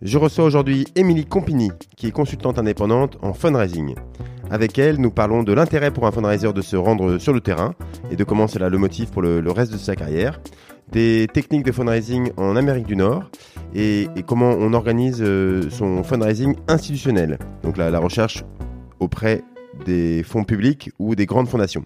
[0.00, 3.96] Je reçois aujourd'hui Émilie Compigny, qui est consultante indépendante en fundraising.
[4.48, 7.74] Avec elle, nous parlons de l'intérêt pour un fundraiser de se rendre sur le terrain
[8.08, 10.40] et de comment cela le motive pour le, reste de sa carrière,
[10.92, 13.28] des techniques de fundraising en Amérique du Nord
[13.74, 18.44] et, comment on organise euh, son fundraising institutionnel, donc la, recherche
[19.00, 19.42] auprès
[19.84, 21.84] des fonds publics ou des grandes fondations.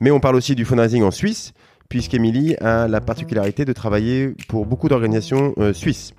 [0.00, 1.52] Mais on parle aussi du fundraising en Suisse,
[1.90, 6.14] puisqu'Emilie a la particularité de travailler pour beaucoup d'organisations euh, suisses.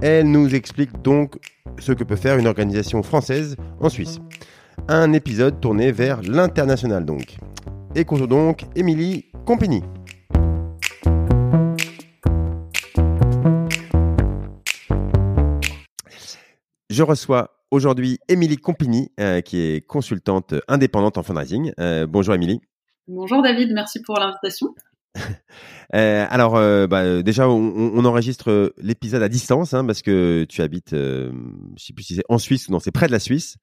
[0.00, 1.36] Elle nous explique donc
[1.78, 4.20] ce que peut faire une organisation française en Suisse
[4.88, 7.36] un épisode tourné vers l'international donc.
[7.94, 9.82] Écoutons donc Émilie Compagnie.
[16.88, 21.72] Je reçois aujourd'hui Émilie Compigny, euh, qui est consultante indépendante en fundraising.
[21.78, 22.60] Euh, bonjour Émilie.
[23.06, 24.74] Bonjour David, merci pour l'invitation.
[25.92, 26.52] Euh, alors,
[26.86, 31.92] bah, déjà, on, enregistre l'épisode à distance hein, parce que tu habites, je ne sais
[31.92, 33.56] plus si c'est en Suisse ou non, c'est près de la Suisse.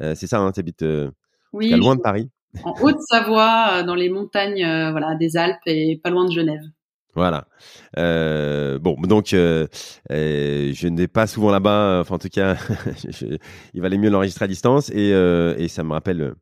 [0.00, 1.10] Euh, c'est ça, hein, tu habites euh,
[1.52, 2.30] loin de Paris.
[2.64, 6.62] En Haute-Savoie, euh, dans les montagnes voilà, des Alpes et pas loin de Genève.
[7.14, 7.46] Voilà.
[7.96, 12.00] bon, donc je n'ai pas souvent là-bas.
[12.00, 12.56] Enfin, en tout cas,
[13.74, 16.34] il valait mieux l'enregistrer à distance et, et ça me rappelle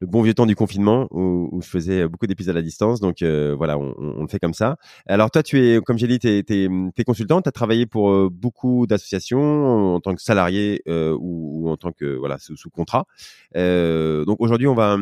[0.00, 3.00] le bon vieux temps du confinement où, où je faisais beaucoup d'épisodes à distance.
[3.00, 4.76] Donc euh, voilà, on, on, le fait comme ça.
[5.06, 8.10] Alors toi, tu es, comme j'ai dit, tu es, es, consultant, tu as travaillé pour
[8.10, 12.56] euh, beaucoup d'associations en tant que salarié euh, ou, ou, en tant que voilà sous,
[12.56, 13.06] sous contrat.
[13.54, 14.96] donc aujourd'hui, on va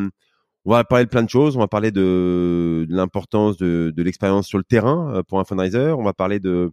[0.68, 1.56] on va parler de plein de choses.
[1.56, 5.92] On va parler de, l'importance de, de l'expérience sur le terrain pour un fundraiser.
[5.92, 6.72] On va parler de,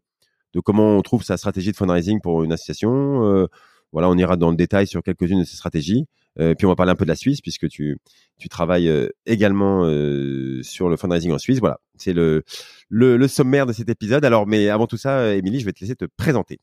[0.54, 3.48] de comment on trouve sa stratégie de fundraising pour une association.
[3.92, 6.08] voilà, on ira dans le détail sur quelques-unes de ces stratégies.
[6.40, 7.98] Euh, puis on va parler un peu de la Suisse puisque tu
[8.40, 11.60] tu travailles euh, également euh, sur le fundraising en Suisse.
[11.60, 12.44] Voilà, c'est le,
[12.90, 14.26] le, le sommaire de cet épisode.
[14.26, 16.60] Alors, mais avant tout ça, Émilie, je vais te laisser te présenter.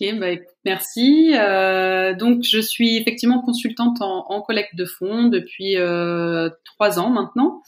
[0.00, 0.28] Ok, bah,
[0.64, 1.32] merci.
[1.36, 7.10] Euh, donc, je suis effectivement consultante en, en collecte de fonds depuis euh, trois ans
[7.10, 7.60] maintenant.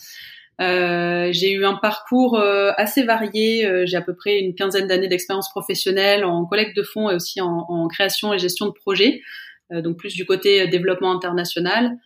[0.61, 3.69] Euh, j'ai eu un parcours assez varié.
[3.87, 7.41] j'ai à peu près une quinzaine d'années d'expérience professionnelle en collecte de fonds et aussi
[7.41, 9.21] en, en création et gestion de projets.
[9.75, 11.99] Euh, donc plus du côté euh, développement international.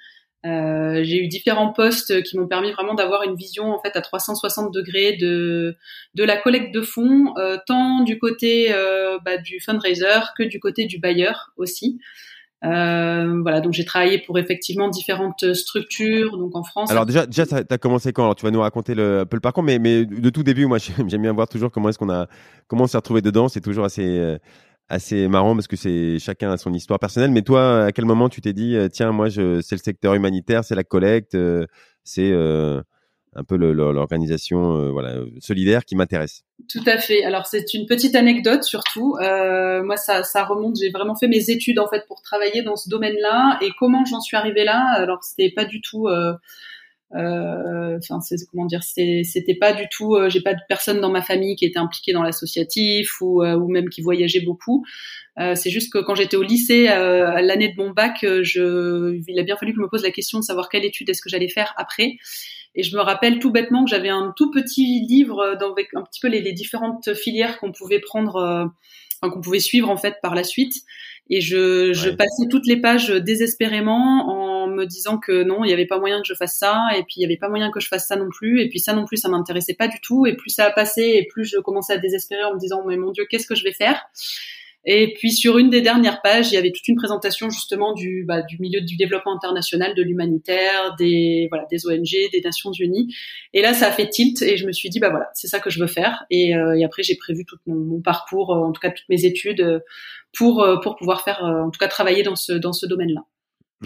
[0.47, 4.01] Euh, j'ai eu différents postes qui m'ont permis vraiment d'avoir une vision en fait à
[4.01, 5.77] 360 degrés de
[6.15, 7.35] de la collecte de fonds,
[7.67, 8.73] tant du côté
[9.25, 11.99] bah, du fundraiser que du côté du bailleur aussi.
[12.63, 16.89] Voilà, donc j'ai travaillé pour effectivement différentes structures, donc en France.
[16.93, 18.23] Alors déjà, déjà, as commencé quand?
[18.23, 20.79] Alors tu vas nous raconter un peu le parcours, mais, mais de tout début, moi
[21.09, 22.29] j'aime bien voir toujours comment est-ce qu'on a,
[22.69, 23.49] comment on s'est retrouvé dedans.
[23.49, 24.39] C'est toujours assez,
[24.89, 27.31] assez marrant parce que c'est chacun a son histoire personnelle.
[27.31, 30.15] Mais toi, à quel moment tu t'es dit, euh, tiens, moi, je, c'est le secteur
[30.15, 31.67] humanitaire, c'est la collecte, euh,
[32.05, 32.81] c'est euh,
[33.35, 36.43] un peu l'organisation voilà solidaire qui m'intéresse?
[36.69, 37.23] Tout à fait.
[37.25, 39.17] Alors c'est une petite anecdote surtout.
[39.21, 40.77] moi, ça, ça remonte.
[40.81, 44.21] J'ai vraiment fait mes études en fait pour travailler dans ce domaine-là et comment j'en
[44.21, 44.83] suis arrivée là?
[44.95, 46.33] Alors c'était pas du tout euh,
[47.11, 50.15] enfin, c'est comment dire, c'était pas du tout.
[50.15, 53.57] Euh, j'ai pas de personne dans ma famille qui était impliquée dans l'associatif ou, euh,
[53.57, 54.85] ou même qui voyageait beaucoup.
[55.55, 59.43] c'est juste que quand j'étais au lycée, à l'année de mon bac, je, il a
[59.43, 61.49] bien fallu que je me pose la question de savoir quelle étude est-ce que j'allais
[61.49, 62.17] faire après.
[62.75, 66.03] Et je me rappelle tout bêtement que j'avais un tout petit livre dans, avec un
[66.03, 68.73] petit peu les, les différentes filières qu'on pouvait prendre,
[69.21, 70.75] enfin, qu'on pouvait suivre en fait par la suite.
[71.31, 75.75] Et je, je passais toutes les pages désespérément en me disant que non, il n'y
[75.75, 77.81] avait pas moyen que je fasse ça, et puis il n'y avait pas moyen que
[77.81, 80.25] je fasse ça non plus, et puis ça non plus, ça m'intéressait pas du tout.
[80.27, 82.97] Et plus ça a passé, et plus je commençais à désespérer en me disant mais
[82.97, 84.03] mon Dieu, qu'est-ce que je vais faire?
[84.91, 88.25] Et puis sur une des dernières pages, il y avait toute une présentation justement du,
[88.27, 93.15] bah, du milieu du développement international, de l'humanitaire, des voilà des ONG, des Nations Unies.
[93.53, 95.61] Et là, ça a fait tilt et je me suis dit bah voilà, c'est ça
[95.61, 96.25] que je veux faire.
[96.31, 99.11] Et, euh, et après, j'ai prévu tout mon, mon, parcours, euh, en tout cas toutes
[99.11, 99.81] mes études, euh,
[100.35, 103.21] pour pour pouvoir faire, en tout cas travailler dans ce dans ce domaine-là.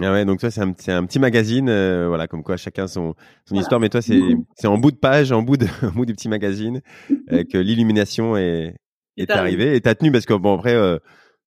[0.00, 1.67] Ah ouais, donc toi c'est un, un, petit magazine,
[2.06, 3.15] voilà, comme quoi chacun son,
[3.49, 4.21] son histoire, mais toi c'est
[4.55, 8.37] c'est en bout de page, en bout de en bout du petit magazine que l'illumination
[8.37, 8.77] est,
[9.17, 10.99] est arrivé et t'as tenu parce que bon après euh,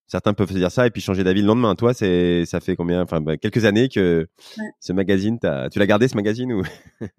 [0.06, 1.74] certains peuvent se dire ça et puis changer d'avis le lendemain.
[1.74, 4.28] Toi, c'est ça fait combien Enfin, bah, quelques années que
[4.80, 6.62] ce magazine, as, tu l'as gardé ce magazine ou?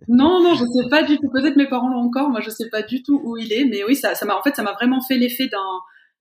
[0.07, 1.29] Non, non, je sais pas du tout.
[1.31, 2.29] Peut-être mes parents l'ont encore.
[2.29, 3.65] Moi, je sais pas du tout où il est.
[3.65, 5.59] Mais oui, ça, ça m'a en fait, ça m'a vraiment fait l'effet d'un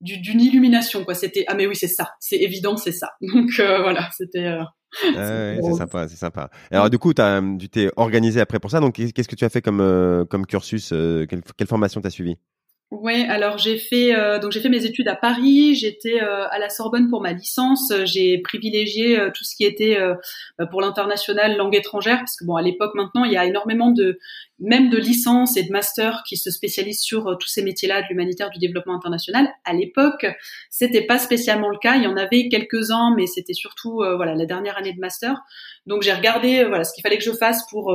[0.00, 1.14] d'une illumination quoi.
[1.14, 2.11] C'était ah mais oui, c'est ça.
[2.20, 3.12] C'est évident, c'est ça.
[3.20, 4.46] Donc euh, voilà, c'était.
[4.46, 6.50] Euh, ouais, c'est sympa, c'est sympa.
[6.70, 8.81] Alors du coup, as, tu t'es organisé après pour ça.
[8.81, 12.11] Donc, qu'est-ce que tu as fait comme euh, comme cursus euh, quelle, quelle, formation t'as
[12.11, 12.37] suivi?
[12.93, 16.61] Ouais, alors j'ai fait euh, donc j'ai fait mes études à Paris, j'étais euh, à
[16.61, 19.99] la Sorbonne pour ma licence, j'ai privilégié euh, tout ce qui était
[20.56, 23.91] bah, pour l'international langue étrangère parce que bon à l'époque maintenant il y a énormément
[23.91, 24.21] de
[24.61, 28.50] même de licences et de masters qui se spécialisent sur tous ces métiers-là de l'humanitaire
[28.50, 29.49] du développement international.
[29.65, 30.25] À l'époque,
[30.71, 34.47] c'était pas spécialement le cas, il y en avait quelques-uns mais c'était surtout voilà la
[34.47, 35.43] dernière année de master.
[35.87, 37.93] Donc j'ai regardé voilà ce qu'il fallait que je fasse pour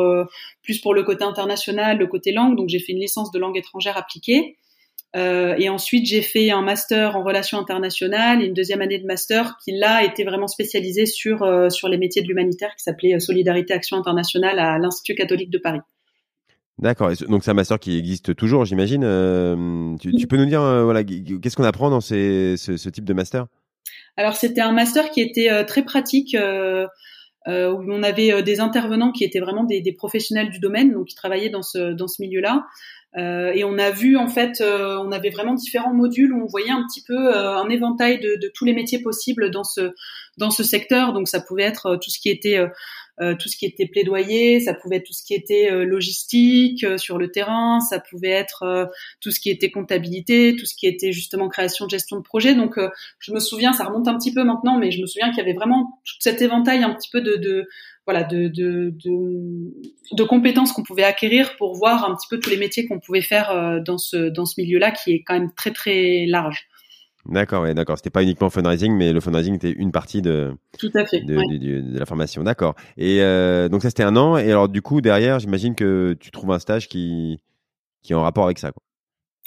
[0.64, 2.58] plus pour le côté international, le côté langue.
[2.58, 4.58] Donc j'ai fait une licence de langue étrangère appliquée.
[5.16, 9.06] Euh, et ensuite, j'ai fait un master en relations internationales et une deuxième année de
[9.06, 13.16] master qui là était vraiment spécialisée sur euh, sur les métiers de l'humanitaire, qui s'appelait
[13.16, 15.82] euh, Solidarité Action Internationale à l'Institut catholique de Paris.
[16.80, 17.12] D'accord.
[17.28, 19.04] Donc c'est un master qui existe toujours, j'imagine.
[19.04, 23.04] Euh, tu, tu, peux nous dire voilà qu'est-ce qu'on apprend dans ces, ce, ce, type
[23.04, 23.48] de master?
[24.16, 26.36] Alors c'était un master qui était très pratique.
[27.48, 31.08] Euh, où on avait des intervenants qui étaient vraiment des, des, professionnels du domaine, donc
[31.08, 32.68] qui travaillaient dans ce, dans ce milieu-là.
[33.18, 36.48] Euh, et on a vu en fait, euh, on avait vraiment différents modules où on
[36.48, 39.94] voyait un petit peu euh, un éventail de, tous les métiers possibles dans ce
[40.38, 41.12] dans ce secteur.
[41.14, 42.66] Donc ça pouvait être tout ce qui était
[43.38, 47.30] tout ce qui était plaidoyer, ça pouvait être tout ce qui était logistique sur le
[47.30, 51.86] terrain, ça pouvait être tout ce qui était comptabilité, tout ce qui était justement création
[51.86, 52.56] de gestion de projet.
[52.56, 52.80] Donc
[53.20, 55.42] je me souviens, ça remonte un petit peu maintenant, mais je me souviens qu'il y
[55.42, 57.68] avait vraiment tout cet éventail un petit peu de, de
[58.12, 59.74] voilà de, de, de,
[60.12, 63.22] de compétences qu'on pouvait acquérir pour voir un petit peu tous les métiers qu'on pouvait
[63.22, 66.68] faire euh, dans ce dans ce milieu-là qui est quand même très très large.
[67.28, 67.98] D'accord, ouais, d'accord.
[67.98, 71.36] C'était pas uniquement fundraising, mais le fundraising était une partie de tout à fait de,
[71.36, 72.44] de, la formation.
[72.44, 72.76] D'accord.
[72.98, 74.38] Et euh, donc ça c'était un an.
[74.38, 77.40] Et alors du coup derrière, j'imagine que tu trouves un stage qui
[78.02, 78.72] qui est en rapport avec ça.
[78.72, 78.84] Quoi.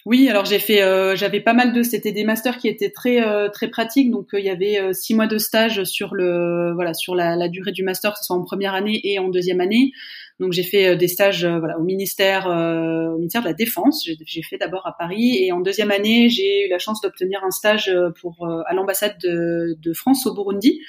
[0.06, 3.26] Oui, alors j'ai fait, euh, j'avais pas mal de, c'était des masters qui étaient très
[3.26, 6.92] euh, très pratiques, donc euh, il y avait six mois de stage sur le, voilà,
[6.92, 9.62] sur la, la, durée du master, que ce soit en première année et en deuxième
[9.62, 9.92] année.
[10.40, 14.06] Donc j'ai fait des stages, voilà, au ministère, au ministère de la Défense.
[14.26, 17.50] J'ai fait d'abord à Paris et en deuxième année j'ai eu la chance d'obtenir un
[17.50, 17.90] stage
[18.20, 20.80] pour à l'ambassade de, de, France au Burundi,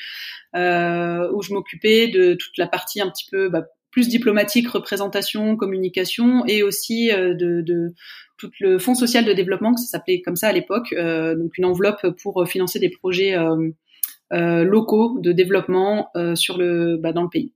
[0.55, 6.43] où je m'occupais de toute la partie un petit peu bah, plus diplomatique, représentation, communication,
[6.47, 7.93] et aussi de, de,
[8.37, 11.57] tout le fonds social de développement, que ça s'appelait comme ça à l'époque, euh, donc
[11.57, 17.23] une enveloppe pour euh, financer des projets euh, locaux de développement sur le, bah, dans
[17.23, 17.53] le pays.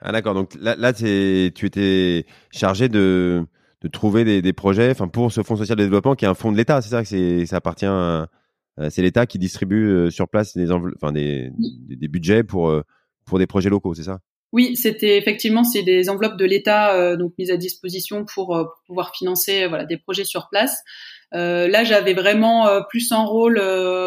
[0.00, 3.44] Ah d'accord, donc là, là tu étais chargé de,
[3.82, 6.34] de trouver des, des projets enfin pour ce fonds social de développement qui est un
[6.34, 7.86] fonds de l'État, c'est ça que ça appartient
[8.88, 10.66] c'est l'État qui distribue sur place des,
[11.12, 11.50] des,
[11.96, 12.74] des, budgets pour,
[13.26, 14.20] pour des projets locaux, c'est ça?
[14.52, 18.64] Oui, c'était effectivement c'est des enveloppes de l'État euh, donc mises à disposition pour, euh,
[18.64, 20.82] pour pouvoir financer voilà des projets sur place.
[21.32, 23.58] Euh, là, j'avais vraiment euh, plus un rôle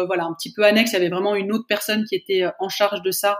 [0.06, 0.92] voilà un petit peu annexe.
[0.92, 3.38] Il y avait vraiment une autre personne qui était en charge de ça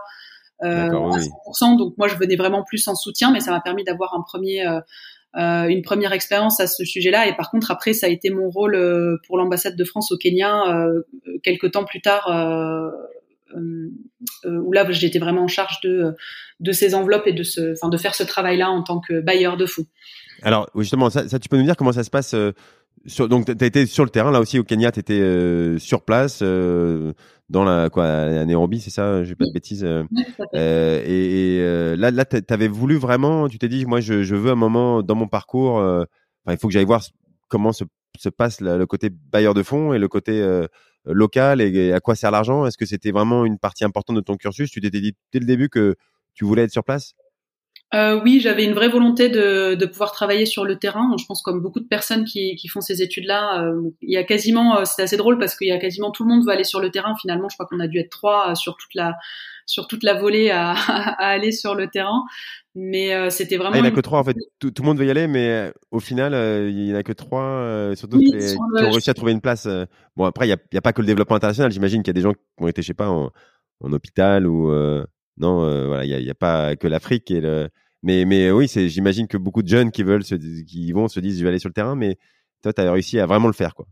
[0.61, 1.77] à 100%.
[1.77, 4.65] Donc moi, je venais vraiment plus en soutien, mais ça m'a permis d'avoir un premier
[5.35, 7.27] une première expérience à ce sujet-là.
[7.27, 10.87] Et par contre, après, ça a été mon rôle pour l'ambassade de France au Kenya
[11.43, 12.91] quelques temps plus tard euh, euh,
[14.45, 16.15] où là j'étais vraiment en charge de
[16.59, 19.57] de ces enveloppes et de ce, enfin de faire ce travail-là en tant que bailleur
[19.57, 19.85] de fonds.
[20.41, 22.51] Alors justement, ça, ça, tu peux nous dire comment ça se passe euh,
[23.05, 26.03] sur, donc, tu as été sur le terrain, là aussi au Kenya, tu étais sur
[26.03, 29.85] place, dans la quoi, à Nairobi, c'est ça Je pas de bêtises.
[30.53, 34.51] et, et là, là tu avais voulu vraiment, tu t'es dit, moi, je, je, veux
[34.51, 35.83] un moment dans mon parcours,
[36.49, 37.03] il faut que j'aille voir
[37.47, 37.83] comment se,
[38.17, 40.41] se passe le côté bailleur de fonds et le côté
[41.05, 42.65] local et, à quoi sert l'argent?
[42.65, 44.69] Est-ce que c'était vraiment une partie importante de ton cursus?
[44.71, 45.95] Tu t'étais dit dès le début que
[46.33, 47.13] tu voulais être sur place?
[47.95, 51.15] Euh, oui, j'avais une vraie volonté de, de, pouvoir travailler sur le terrain.
[51.17, 54.25] Je pense comme beaucoup de personnes qui, qui font ces études-là, euh, il y a
[54.25, 56.65] quasiment, euh, c'est assez drôle parce qu'il y a quasiment tout le monde veut aller
[56.65, 57.15] sur le terrain.
[57.21, 59.15] Finalement, je crois qu'on a dû être trois sur toute la
[59.65, 62.23] sur toute la volée à, à aller sur le terrain.
[62.75, 63.75] Mais euh, c'était vraiment.
[63.75, 64.35] Ah, il n'y en a que trois en fait.
[64.59, 66.33] Tout, tout, le monde veut y aller, mais au final,
[66.69, 69.69] il n'y en a que trois, surtout qui ont réussi à trouver une place.
[70.17, 71.71] Bon, après, il n'y a, y a, pas que le développement international.
[71.71, 73.31] J'imagine qu'il y a des gens qui ont été, je sais pas, en,
[73.79, 74.69] en hôpital ou
[75.37, 77.69] non, voilà, il n'y a, a, pas que l'Afrique et le.
[78.05, 81.39] Mais, mais oui, c'est, j'imagine que beaucoup de jeunes qui veulent, qui vont, se disent,
[81.39, 82.17] je vais aller sur le terrain, mais
[82.61, 83.87] toi, tu as réussi à vraiment le faire, quoi.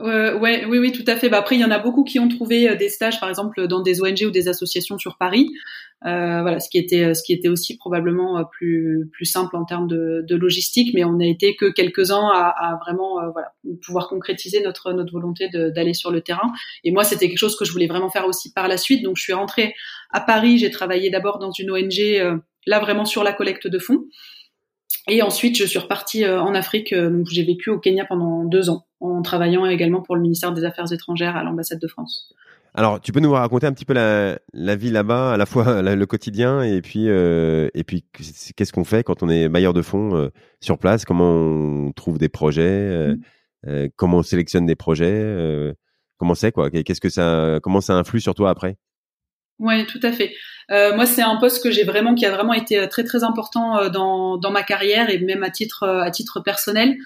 [0.00, 1.30] Euh, ouais, oui, oui, tout à fait.
[1.30, 3.66] Bah, après, il y en a beaucoup qui ont trouvé euh, des stages, par exemple,
[3.66, 5.48] dans des ONG ou des associations sur Paris.
[6.04, 9.64] Euh, voilà, ce qui était, euh, ce qui était aussi probablement plus plus simple en
[9.64, 13.54] termes de, de logistique, mais on n'a été que quelques uns à, à vraiment, voilà,
[13.82, 16.52] pouvoir concrétiser notre notre volonté d'aller sur le terrain.
[16.84, 19.02] Et moi, c'était quelque chose que je voulais vraiment faire aussi par la suite.
[19.02, 19.74] Donc, je suis rentrée
[20.10, 20.58] à Paris.
[20.58, 24.04] J'ai travaillé d'abord dans une ONG, là vraiment sur la collecte de fonds.
[25.08, 26.92] Et ensuite, je suis repartie euh, en Afrique.
[26.92, 30.52] Euh, donc, j'ai vécu au Kenya pendant deux ans, en travaillant également pour le ministère
[30.52, 32.32] des Affaires étrangères à l'ambassade de France.
[32.78, 35.80] Alors, tu peux nous raconter un petit peu la, la vie là-bas, à la fois
[35.96, 38.04] le quotidien et puis euh, et puis
[38.54, 40.28] qu'est-ce qu'on fait quand on est bailleur de fonds euh,
[40.60, 41.06] sur place?
[41.06, 43.16] Comment on trouve des projets euh,
[43.64, 43.88] mmh.
[43.96, 45.74] Comment on sélectionne des projets
[46.18, 46.70] Comment c'est quoi?
[46.70, 48.76] Qu'est-ce que ça Comment ça influe sur toi après?
[49.58, 50.34] Oui, tout à fait.
[50.70, 54.36] moi, c'est un poste que j'ai vraiment, qui a vraiment été très très important dans,
[54.36, 56.96] dans ma carrière et même à titre à titre personnel.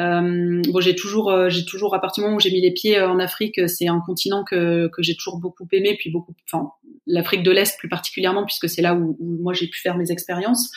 [0.00, 2.72] Euh, bon, j'ai toujours, euh, j'ai toujours à partir du moment où j'ai mis les
[2.72, 6.34] pieds euh, en Afrique, c'est un continent que, que j'ai toujours beaucoup aimé, puis beaucoup,
[6.50, 6.70] enfin
[7.06, 10.10] l'Afrique de l'Est plus particulièrement puisque c'est là où, où moi j'ai pu faire mes
[10.10, 10.72] expériences.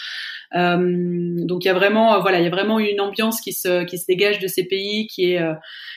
[0.55, 3.86] Euh, donc il y a vraiment, voilà, il y a vraiment une ambiance qui se,
[3.86, 5.41] qui se dégage de ces pays qui est,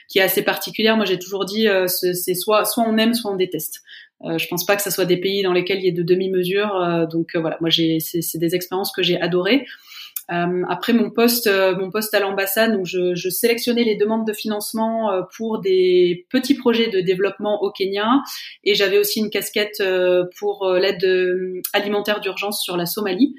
[0.08, 0.96] qui est assez particulière.
[0.96, 3.80] Moi j'ai toujours dit, c'est soit, soit on aime, soit on déteste.
[4.24, 6.02] Euh, je pense pas que ce soit des pays dans lesquels il y ait de
[6.02, 7.08] demi-mesure.
[7.10, 9.66] donc voilà, moi j'ai, c'est, des expériences que j'ai adorées.
[10.30, 14.24] Euh, après mon poste, euh, mon poste à l'ambassade, où je, je, sélectionnais les demandes
[14.24, 18.22] de financement euh, pour des petits projets de développement au Kenya,
[18.62, 19.82] et j'avais aussi une casquette
[20.38, 23.34] pour l'aide alimentaire d'urgence sur la Somalie.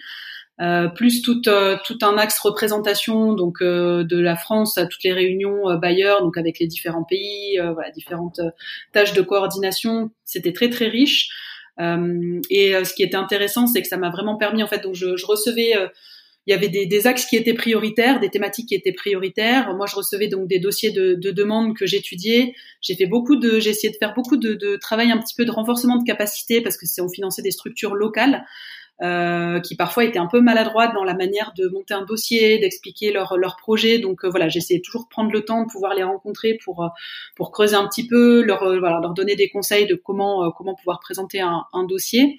[0.62, 5.76] Euh, plus tout, tout un axe représentation donc de la France à toutes les réunions
[5.80, 8.40] bailleurs donc avec les différents pays voilà différentes
[8.92, 11.30] tâches de coordination c'était très très riche
[11.80, 15.16] et ce qui était intéressant c'est que ça m'a vraiment permis en fait donc je,
[15.16, 15.74] je recevais
[16.48, 19.76] il y avait des, des, axes qui étaient prioritaires, des thématiques qui étaient prioritaires.
[19.76, 22.56] Moi, je recevais donc des dossiers de, de demandes que j'étudiais.
[22.82, 25.46] J'ai fait beaucoup de, j'ai essayé de faire beaucoup de, de, travail, un petit peu
[25.46, 28.44] de renforcement de capacité parce que c'est on finançait des structures locales.
[29.02, 33.12] Euh, qui parfois étaient un peu maladroites dans la manière de monter un dossier, d'expliquer
[33.12, 33.98] leur, leur projet.
[33.98, 36.90] Donc euh, voilà, j'essayais toujours de prendre le temps de pouvoir les rencontrer pour euh,
[37.36, 41.00] pour creuser un petit peu, leur voilà, leur donner des conseils de comment comment pouvoir
[41.00, 42.38] présenter un, un dossier.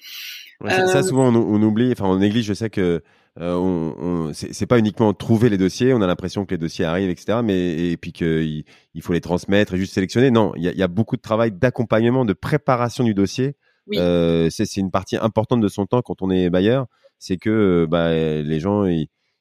[0.68, 2.44] ça, souvent on, on, oublie, enfin on néglige.
[2.44, 3.02] Je sais que
[3.40, 6.84] euh, on, on c'est pas uniquement trouver les dossiers, on a l'impression que les dossiers
[6.84, 7.40] arrivent, etc.
[7.42, 8.62] Mais et puis qu'il
[8.94, 10.30] il faut les transmettre et juste sélectionner.
[10.30, 13.56] Non, il y a, y a, beaucoup de travail d'accompagnement, de préparation du dossier.
[13.94, 16.86] Euh, c'est une partie importante de son temps quand on est bailleur.
[17.18, 18.84] C'est que bah, les gens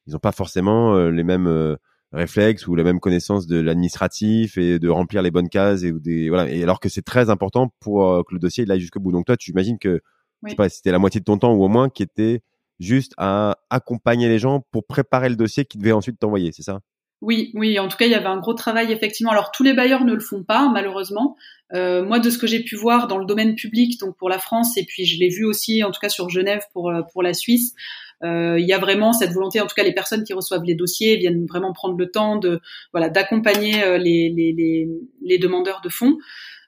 [0.07, 1.75] ils n'ont pas forcément euh, les mêmes euh,
[2.11, 6.29] réflexes ou la même connaissance de l'administratif et de remplir les bonnes cases et des
[6.29, 6.49] voilà.
[6.49, 9.11] Et alors que c'est très important pour euh, que le dossier il aille jusqu'au bout.
[9.11, 10.01] Donc toi, tu imagines que
[10.43, 10.55] oui.
[10.55, 12.41] pas c'était la moitié de ton temps ou au moins qui était
[12.79, 16.79] juste à accompagner les gens pour préparer le dossier qui devait ensuite t'envoyer, c'est ça?
[17.21, 17.79] Oui, oui.
[17.79, 19.31] En tout cas, il y avait un gros travail effectivement.
[19.31, 21.37] Alors tous les bailleurs ne le font pas, malheureusement.
[21.73, 24.39] Euh, moi, de ce que j'ai pu voir dans le domaine public, donc pour la
[24.39, 27.23] France, et puis je l'ai vu aussi, en tout cas sur Genève pour euh, pour
[27.23, 27.73] la Suisse,
[28.23, 29.61] euh, il y a vraiment cette volonté.
[29.61, 32.59] En tout cas, les personnes qui reçoivent les dossiers viennent vraiment prendre le temps de
[32.91, 34.87] voilà d'accompagner euh, les, les, les,
[35.23, 36.17] les demandeurs de fonds.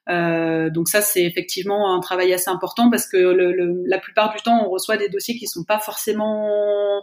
[0.09, 4.41] Euh, donc ça, c'est effectivement un travail assez important parce que le, la plupart du
[4.41, 7.01] temps, on reçoit des dossiers qui sont pas forcément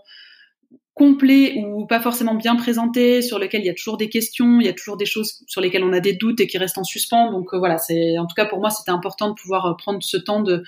[1.01, 4.67] complet ou pas forcément bien présenté, sur lequel il y a toujours des questions, il
[4.67, 6.85] y a toujours des choses sur lesquelles on a des doutes et qui restent en
[6.85, 7.33] suspens.
[7.33, 10.03] Donc euh, voilà, c'est en tout cas pour moi c'était important de pouvoir euh, prendre
[10.03, 10.63] ce temps de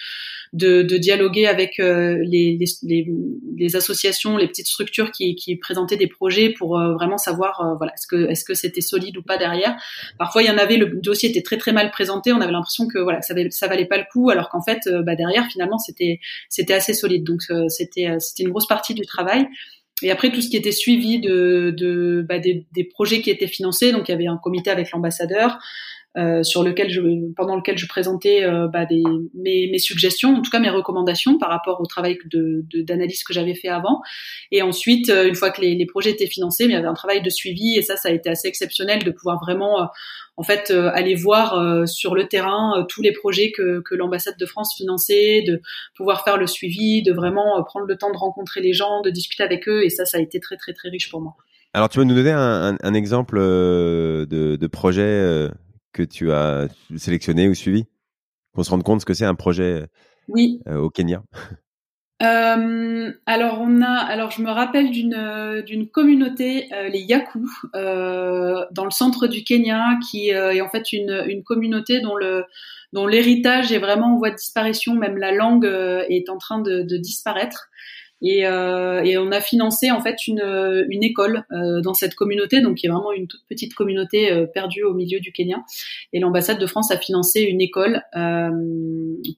[0.54, 3.06] de, de dialoguer avec euh, les, les,
[3.58, 8.06] les, associations, les petites structures qui, qui présentaient des projets pour vraiment savoir voilà est-ce
[8.06, 9.76] que est-ce que c'était solide ou pas derrière.
[10.18, 12.88] Parfois il y en avait le dossier était très très mal présenté, on avait l'impression
[12.88, 16.20] que voilà ça, ça valait pas le coup, alors qu'en fait bah, derrière finalement c'était
[16.48, 17.24] c'était assez solide.
[17.24, 19.46] Donc c'était c'était une grosse partie du travail.
[20.02, 24.08] Et après, tout ce qui était suivi de, bah, des, projets qui étaient financés, donc
[24.08, 25.58] il y avait un comité avec l'ambassadeur,
[26.18, 27.00] euh, sur lequel je,
[27.34, 29.02] pendant lequel je présentais euh, bah, des,
[29.32, 33.32] mes, mes, suggestions, en tout cas mes recommandations par rapport au travail de, d'analyse que
[33.32, 34.02] j'avais fait avant.
[34.50, 36.92] Et ensuite, euh, une fois que les, les projets étaient financés, il y avait un
[36.92, 39.88] travail de suivi et ça, ça a été assez exceptionnel de pouvoir vraiment,
[40.36, 44.74] en fait, aller voir sur le terrain tous les projets que, que l'ambassade de France
[44.76, 45.62] finançait, de
[45.96, 49.44] pouvoir faire le suivi, de vraiment prendre le temps de rencontrer les gens, de discuter
[49.44, 49.82] avec eux.
[49.82, 51.36] Et ça, ça a été très très très riche pour moi.
[51.72, 55.48] Alors, tu veux nous donner un, un, un exemple de, de projet
[55.92, 57.84] que tu as sélectionné ou suivi?
[58.54, 59.86] Qu'on se rende compte ce que c'est un projet
[60.28, 60.60] oui.
[60.68, 61.22] Euh, au Kenya
[62.22, 68.64] euh, alors on a, alors je me rappelle d'une d'une communauté, euh, les Yaku, euh,
[68.70, 72.44] dans le centre du Kenya, qui est en fait une, une communauté dont le
[72.92, 76.82] dont l'héritage est vraiment en voie de disparition, même la langue est en train de,
[76.82, 77.68] de disparaître.
[78.22, 80.42] Et, euh, et, on a financé en fait une,
[80.88, 84.46] une école euh, dans cette communauté, donc qui est vraiment une toute petite communauté euh,
[84.46, 85.56] perdue au milieu du Kenya.
[86.12, 88.50] Et l'ambassade de France a financé une école euh,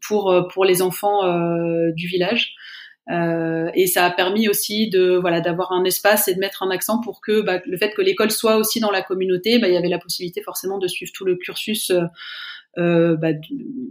[0.07, 2.55] pour pour les enfants euh, du village.
[3.09, 7.01] et ça a permis aussi de voilà d'avoir un espace et de mettre un accent
[7.01, 9.77] pour que bah, le fait que l'école soit aussi dans la communauté, bah, il y
[9.77, 12.03] avait la possibilité forcément de suivre tout le cursus euh,
[12.77, 13.29] bah,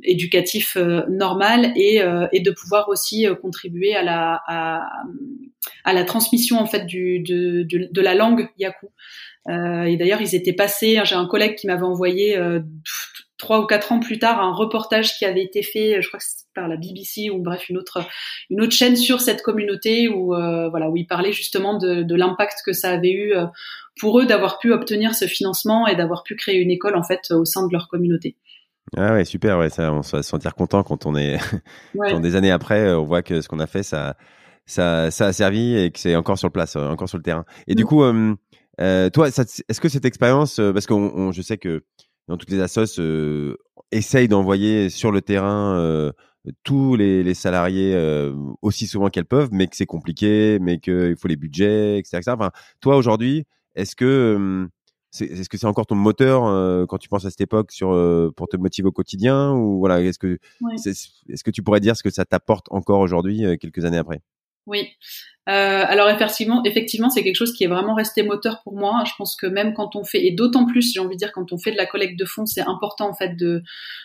[0.03, 4.87] éducatif euh, normal et, euh, et, de pouvoir aussi contribuer à la, à,
[5.83, 8.87] à, la transmission en fait du, de, de, de la langue yaku.
[9.47, 10.99] et d'ailleurs, ils étaient passés.
[11.03, 12.37] J'ai un collègue qui m'avait envoyé
[13.43, 16.25] trois ou quatre ans plus tard un reportage qui avait été fait, je crois que
[16.25, 17.99] c'était par la BBC ou bref une autre
[18.49, 22.15] une autre chaîne sur cette communauté où euh, voilà où ils parlaient justement de, de
[22.15, 23.45] l'impact que ça avait eu euh,
[23.99, 27.31] pour eux d'avoir pu obtenir ce financement et d'avoir pu créer une école en fait
[27.31, 28.37] au sein de leur communauté.
[28.95, 31.37] Ah ouais super ouais ça on va se sentir content quand on est
[31.97, 34.15] quand des années après on voit que ce qu'on a fait ça
[34.65, 37.45] ça ça a servi et que c'est encore sur place encore sur le terrain.
[37.67, 38.35] Et du coup euh,
[39.09, 40.93] toi est-ce que cette expérience parce que
[41.31, 41.83] je sais que
[42.27, 43.57] dans toutes les assos euh,
[43.91, 46.11] essayent d'envoyer sur le terrain euh,
[46.63, 51.15] tous les, les salariés euh, aussi souvent qu'elles peuvent, mais que c'est compliqué, mais qu'il
[51.17, 52.21] faut les budgets, etc.
[52.27, 53.45] Enfin, toi aujourd'hui,
[53.75, 54.67] est-ce que
[55.13, 57.89] c'est, est-ce que c'est encore ton moteur euh, quand tu penses à cette époque sur
[58.35, 60.39] pour te motiver au quotidien ou voilà est-ce que
[60.85, 64.21] est-ce que tu pourrais dire ce que ça t'apporte encore aujourd'hui quelques années après?
[64.65, 64.87] Oui,
[65.49, 69.03] euh, alors effectivement, effectivement, c'est quelque chose qui est vraiment resté moteur pour moi.
[69.05, 71.51] Je pense que même quand on fait, et d'autant plus, j'ai envie de dire, quand
[71.51, 73.61] on fait de la collecte de fonds, c'est important en fait de,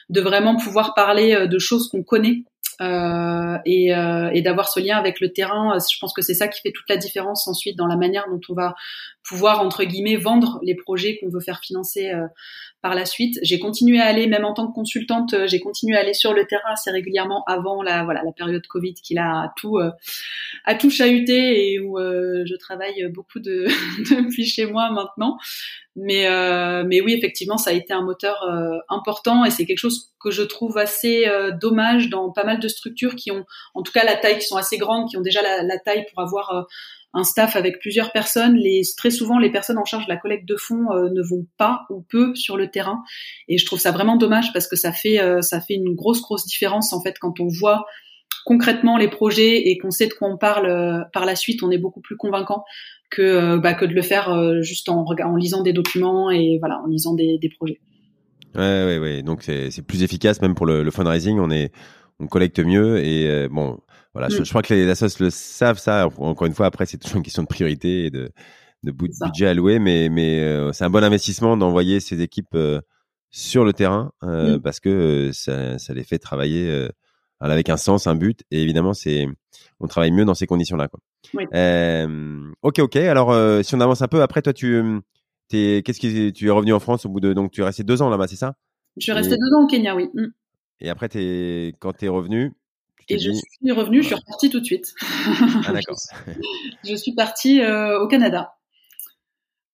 [0.09, 2.43] de vraiment pouvoir parler euh, de choses qu'on connaît
[2.81, 5.79] euh, et, euh, et d'avoir ce lien avec le terrain.
[5.79, 8.41] Je pense que c'est ça qui fait toute la différence ensuite dans la manière dont
[8.49, 8.75] on va
[9.28, 12.26] pouvoir entre guillemets vendre les projets qu'on veut faire financer euh,
[12.80, 13.38] par la suite.
[13.42, 16.32] J'ai continué à aller, même en tant que consultante, euh, j'ai continué à aller sur
[16.32, 19.90] le terrain assez régulièrement avant la voilà la période Covid qui a tout euh,
[20.64, 23.66] a tout chahuté et où euh, je travaille beaucoup de
[24.14, 25.38] depuis chez moi maintenant.
[25.97, 26.28] Mais
[26.85, 28.49] mais oui effectivement ça a été un moteur
[28.88, 31.26] important et c'est quelque chose que je trouve assez
[31.61, 33.44] dommage dans pas mal de structures qui ont
[33.75, 36.06] en tout cas la taille qui sont assez grandes, qui ont déjà la, la taille
[36.12, 36.68] pour avoir
[37.15, 38.55] un staff avec plusieurs personnes.
[38.55, 41.47] Les, très souvent, les personnes en charge de la collecte de fonds euh, ne vont
[41.57, 43.03] pas ou peu sur le terrain.
[43.49, 46.21] Et je trouve ça vraiment dommage parce que ça fait, euh, ça fait une grosse,
[46.21, 47.87] grosse différence en fait quand on voit
[48.45, 51.62] concrètement les projets et qu'on sait de quoi on parle euh, par la suite.
[51.62, 52.65] On est beaucoup plus convaincant
[53.11, 56.87] que, bah, que de le faire juste en, en lisant des documents et voilà, en
[56.87, 57.81] lisant des, des projets.
[58.55, 59.23] Ouais, ouais, ouais.
[59.23, 61.38] Donc c'est plus efficace même pour le, le fundraising.
[61.38, 61.73] On est,
[62.21, 63.79] on collecte mieux et bon
[64.19, 64.47] voilà, je, mm.
[64.47, 66.09] crois que les assos le savent ça.
[66.19, 68.31] Encore une fois, après, c'est toujours une question de priorité et de,
[68.83, 72.81] de budget alloué, mais, mais euh, c'est un bon investissement d'envoyer ces équipes euh,
[73.31, 74.63] sur le terrain euh, mm.
[74.63, 76.89] parce que ça, ça, les fait travailler
[77.41, 78.41] avec un sens, un but.
[78.50, 79.26] Et évidemment, c'est
[79.81, 80.89] on travaille mieux dans ces conditions-là.
[80.89, 81.00] Quoi.
[81.35, 81.45] Oui.
[82.63, 82.97] ok, ok.
[82.97, 84.83] Alors, si on avance un peu, après, toi, tu
[85.52, 87.85] es, qu'est-ce qui tu es revenu en France au bout de donc tu es resté
[87.85, 88.54] deux ans là-bas, c'est ça?
[88.97, 90.09] Je suis resté deux ans au Kenya, oui.
[90.15, 90.26] Mm.
[90.80, 92.54] Et après, es, quand tu es revenu,
[93.08, 94.95] et je suis revenue, je suis repartie tout de suite.
[95.67, 95.97] Ah d'accord.
[96.84, 98.54] je suis partie euh, au Canada.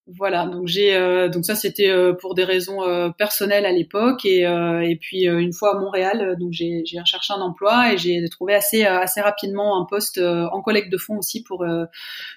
[0.06, 2.80] Voilà, donc j'ai euh, donc ça c'était euh, pour des raisons
[3.16, 7.40] personnelles à l'époque et, et puis une fois à Montréal, donc j'ai j'ai recherché un
[7.40, 11.64] emploi et j'ai trouvé assez assez rapidement un poste en collecte de fonds aussi pour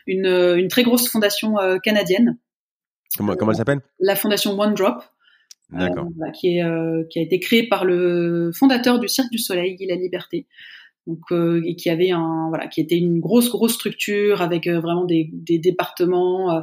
[0.08, 0.28] une
[0.58, 2.38] une très grosse fondation canadienne.
[3.18, 3.82] Comment comment elle s'appelle?
[4.00, 5.04] La fondation One Drop.
[5.70, 6.08] D'accord.
[6.34, 9.96] qui, est, qui a été créée par le fondateur du Cirque du Soleil, Guy La
[9.96, 10.48] Liberté
[11.08, 14.80] donc euh, et qui avait un voilà qui était une grosse grosse structure avec euh,
[14.80, 16.62] vraiment des, des départements euh,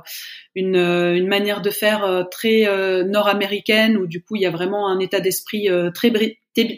[0.54, 2.66] une, une manière de faire très
[3.04, 6.12] nord-américaine où du coup il y a vraiment un état d'esprit très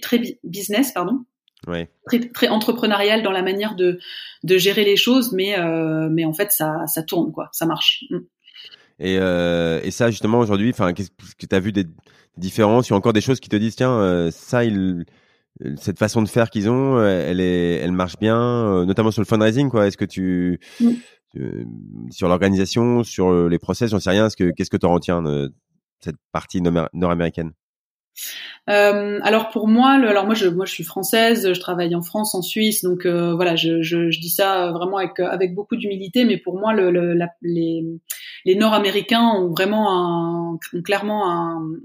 [0.01, 1.25] très business pardon
[1.67, 1.91] ouais.
[2.07, 3.99] très, très entrepreneurial dans la manière de
[4.45, 5.57] de gérer les choses mais
[6.11, 8.19] mais en fait ça ça tourne quoi ça marche mm.
[8.99, 11.85] Et et ça justement aujourd'hui enfin qu'est-ce que tu as vu des
[12.37, 15.05] différences il y a encore des choses qui te disent tiens ça il
[15.77, 19.23] cette façon de faire qu'ils ont, euh, elle est, elle marche bien, euh, notamment sur
[19.23, 19.87] le fundraising, quoi.
[19.87, 20.61] Est-ce que tu,
[22.11, 24.31] sur l'organisation, sur les process, j'en sais rien.
[24.31, 25.53] ce que, qu'est-ce que tu en retiens de
[26.01, 27.53] cette partie nord-américaine?
[28.69, 32.35] Euh, alors pour moi, alors moi je moi je suis française, je travaille en France,
[32.35, 36.37] en Suisse, donc voilà, je, je, je, dis ça vraiment avec avec beaucoup d'humilité, mais
[36.37, 37.85] pour moi le, le les
[38.45, 41.83] les Nord-Américains ont vraiment un, ont clairement un, euh,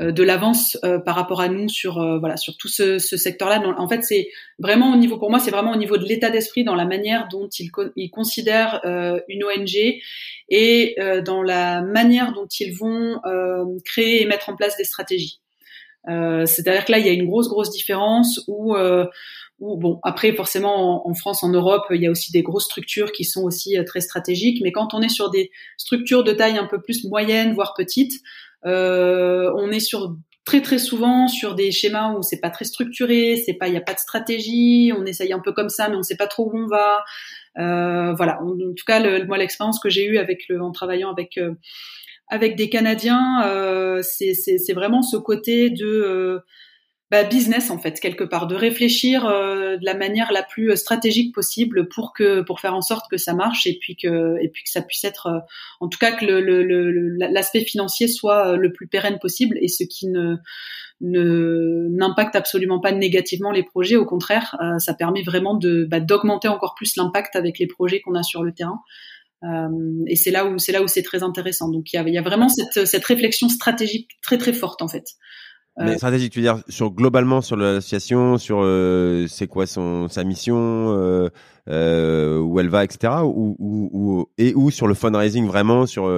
[0.00, 3.62] de l'avance euh, par rapport à nous sur euh, voilà sur tout ce, ce secteur-là.
[3.78, 4.28] En fait, c'est
[4.58, 7.28] vraiment au niveau pour moi, c'est vraiment au niveau de l'état d'esprit dans la manière
[7.30, 8.80] dont ils, ils considèrent
[9.28, 9.76] une ONG
[10.48, 13.20] et dans la manière dont ils vont
[13.84, 15.40] créer et mettre en place des stratégies.
[16.06, 18.76] C'est-à-dire que là, il y a une grosse grosse différence où
[19.58, 23.10] où, bon, après, forcément, en, France, en Europe, il y a aussi des grosses structures
[23.10, 24.60] qui sont aussi très stratégiques.
[24.62, 28.12] Mais quand on est sur des structures de taille un peu plus moyenne, voire petite,
[28.12, 28.20] euh,
[28.64, 30.16] on est sur
[30.46, 33.76] très très souvent sur des schémas où c'est pas très structuré, c'est pas, il y
[33.76, 36.50] a pas de stratégie, on essaye un peu comme ça, mais on sait pas trop
[36.50, 37.04] où on va.
[37.58, 38.40] Euh, voilà.
[38.40, 41.54] En, tout cas, moi, l'expérience que j'ai eue avec le, en travaillant avec euh,
[42.28, 46.40] avec des Canadiens, euh, c'est vraiment ce côté de
[47.10, 50.76] bah, business en fait quelque part, de réfléchir euh, de la manière la plus euh,
[50.76, 54.48] stratégique possible pour que pour faire en sorte que ça marche et puis que et
[54.48, 55.38] puis que ça puisse être euh,
[55.80, 59.84] en tout cas que le, le, l'aspect financier soit le plus pérenne possible et ce
[59.84, 60.36] qui ne
[61.00, 66.48] ne n'impacte absolument pas négativement les projets, au contraire, ça permet vraiment de bah, d'augmenter
[66.48, 68.80] encore plus l'impact avec les projets qu'on a sur le terrain.
[69.44, 69.68] Euh,
[70.06, 71.68] et c'est là où c'est là où c'est très intéressant.
[71.68, 74.82] Donc il y a, il y a vraiment cette, cette réflexion stratégique très très forte
[74.82, 75.04] en fait.
[75.78, 80.08] Mais euh, stratégique, tu veux dire sur globalement sur l'association, sur euh, c'est quoi son
[80.08, 80.56] sa mission,
[80.96, 81.28] euh,
[81.68, 83.12] euh, où elle va, etc.
[83.24, 86.08] Ou, ou, ou, et où sur le fundraising vraiment sur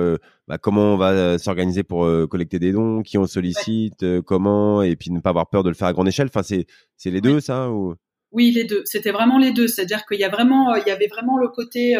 [0.47, 5.11] bah, comment on va s'organiser pour collecter des dons, qui on sollicite, comment, et puis
[5.11, 6.29] ne pas avoir peur de le faire à grande échelle.
[6.29, 6.67] Enfin, c'est
[6.97, 7.95] c'est les deux ça ou?
[8.31, 8.83] Oui, les deux.
[8.85, 9.67] C'était vraiment les deux.
[9.67, 11.97] C'est-à-dire qu'il y a vraiment, il y avait vraiment le côté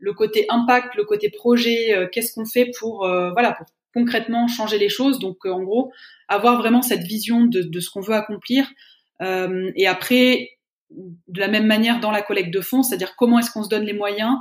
[0.00, 2.08] le côté impact, le côté projet.
[2.10, 3.66] Qu'est-ce qu'on fait pour voilà pour
[3.98, 5.18] concrètement changer les choses.
[5.18, 5.92] Donc en gros
[6.28, 8.68] avoir vraiment cette vision de, ce qu'on veut accomplir.
[9.20, 10.50] Euh, et après,
[10.90, 13.84] de la même manière dans la collecte de fonds, c'est-à-dire comment est-ce qu'on se donne
[13.84, 14.36] les moyens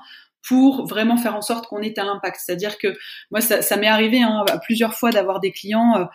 [0.47, 2.39] pour vraiment faire en sorte qu'on ait un impact.
[2.43, 2.95] C'est-à-dire que
[3.31, 6.05] moi, ça, m'est arrivé hein, plusieurs fois d'avoir des clients euh,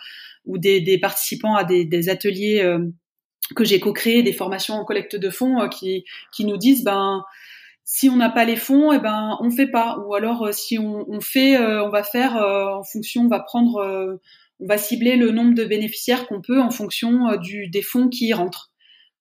[0.45, 2.79] ou des, participants à des, ateliers euh,
[3.55, 7.23] que j'ai co-créés, des formations en collecte de fonds, euh, qui, qui nous disent, ben,
[7.85, 9.97] si on n'a pas les fonds, eh ben on fait pas.
[10.05, 14.19] Ou alors euh, si on, on fait, on va faire en fonction, on va prendre
[14.63, 18.07] on va cibler le nombre de bénéficiaires qu'on peut en fonction euh, du, des fonds
[18.07, 18.71] qui y rentrent.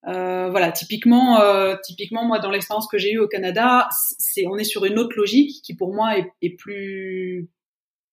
[0.09, 4.57] Euh, voilà, typiquement, euh, typiquement moi dans l'expérience que j'ai eue au Canada, c'est on
[4.57, 7.49] est sur une autre logique qui pour moi est, est plus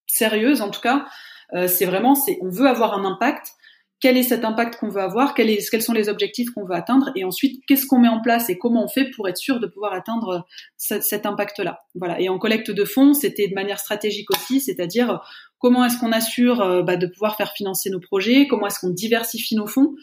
[0.08, 1.06] sérieuse en tout cas.
[1.54, 3.54] Euh, c'est vraiment, c'est on veut avoir un impact,
[4.02, 7.26] quel est cet impact qu'on veut avoir, quels sont les objectifs qu'on veut atteindre, et
[7.26, 9.94] ensuite qu'est-ce qu'on met en place et comment on fait pour être sûr de pouvoir
[9.94, 11.82] atteindre cet impact-là.
[11.96, 12.20] Voilà.
[12.22, 15.22] Et en collecte de fonds, c'était de manière stratégique aussi, c'est-à-dire
[15.60, 18.90] comment est-ce qu'on assure euh, bah, de pouvoir faire financer nos projets, comment est-ce qu'on
[18.90, 19.94] diversifie nos fonds.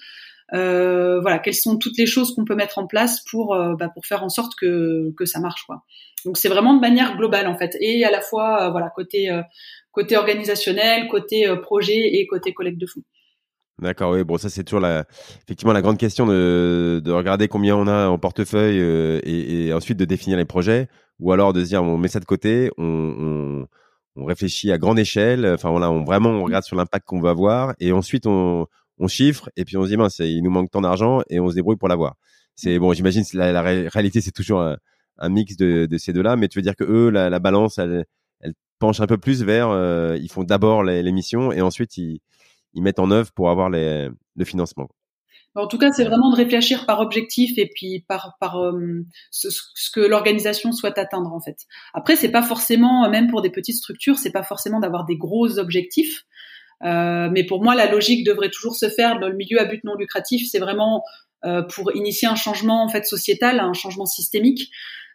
[0.55, 3.89] Euh, voilà, quelles sont toutes les choses qu'on peut mettre en place pour euh, bah,
[3.93, 5.83] pour faire en sorte que que ça marche quoi.
[6.25, 9.29] Donc c'est vraiment de manière globale en fait et à la fois voilà côté
[9.91, 13.03] côté organisationnel, côté projet et côté collecte de fonds.
[13.83, 14.25] D'accord, oui.
[14.25, 15.05] Bon, ça c'est toujours la,
[15.45, 19.73] effectivement la grande question de, de regarder combien on a en portefeuille euh, et, et,
[19.75, 20.89] ensuite de définir les projets,
[21.21, 23.67] ou alors de se dire on met ça de côté, on, on,
[24.17, 25.47] on réfléchit à grande échelle.
[25.47, 28.67] Enfin voilà, on vraiment on regarde sur l'impact qu'on va avoir et ensuite on,
[28.99, 31.51] on chiffre et puis on se dit mince, il nous manque tant d'argent et on
[31.51, 32.15] se débrouille pour l'avoir.
[32.55, 34.79] C'est bon, j'imagine la, la réalité c'est toujours un,
[35.19, 37.77] un, mix de, de ces deux-là, mais tu veux dire que eux la, la balance
[37.77, 38.07] elle,
[38.41, 41.99] elle penche un peu plus vers, euh, ils font d'abord les, les missions et ensuite
[41.99, 42.21] ils
[42.77, 44.12] ils mettent en œuvre pour avoir le
[44.45, 44.89] financement.
[45.57, 49.49] En tout cas, c'est vraiment de réfléchir par objectif et puis par euh, ce,
[49.91, 51.57] que l'organisation souhaite atteindre en fait.
[51.95, 55.59] Après, c'est pas forcément, même pour des petites structures, c'est pas forcément d'avoir des gros
[55.59, 56.25] objectifs.
[56.85, 59.83] Euh, mais pour moi, la logique devrait toujours se faire dans le milieu à but
[59.83, 60.47] non lucratif.
[60.51, 61.03] C'est vraiment
[61.47, 64.71] euh, pour initier un changement en fait sociétal, un changement systémique.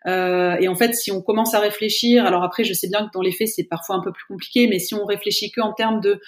[0.07, 3.11] Euh, et en fait, si on commence à réfléchir, alors après, je sais bien que
[3.13, 5.73] dans les faits, c'est parfois un peu plus compliqué, mais si on réfléchit que en
[5.73, 6.19] termes de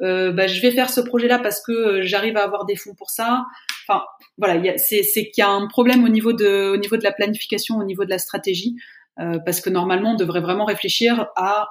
[0.00, 2.94] euh, bah, je vais faire ce projet-là parce que euh, j'arrive à avoir des fonds
[2.94, 3.44] pour ça.
[3.86, 4.02] Enfin,
[4.36, 7.76] voilà, c'est qu'il y a un problème au niveau de, au niveau de la planification,
[7.76, 8.76] au niveau de la stratégie,
[9.18, 11.68] euh, parce que normalement, on devrait vraiment réfléchir à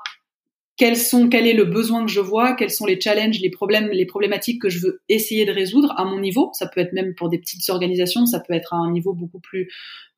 [0.75, 3.89] quels sont, quel est le besoin que je vois, quels sont les challenges, les problèmes,
[3.89, 6.51] les problématiques que je veux essayer de résoudre à mon niveau.
[6.53, 9.39] Ça peut être même pour des petites organisations, ça peut être à un niveau beaucoup
[9.39, 9.69] plus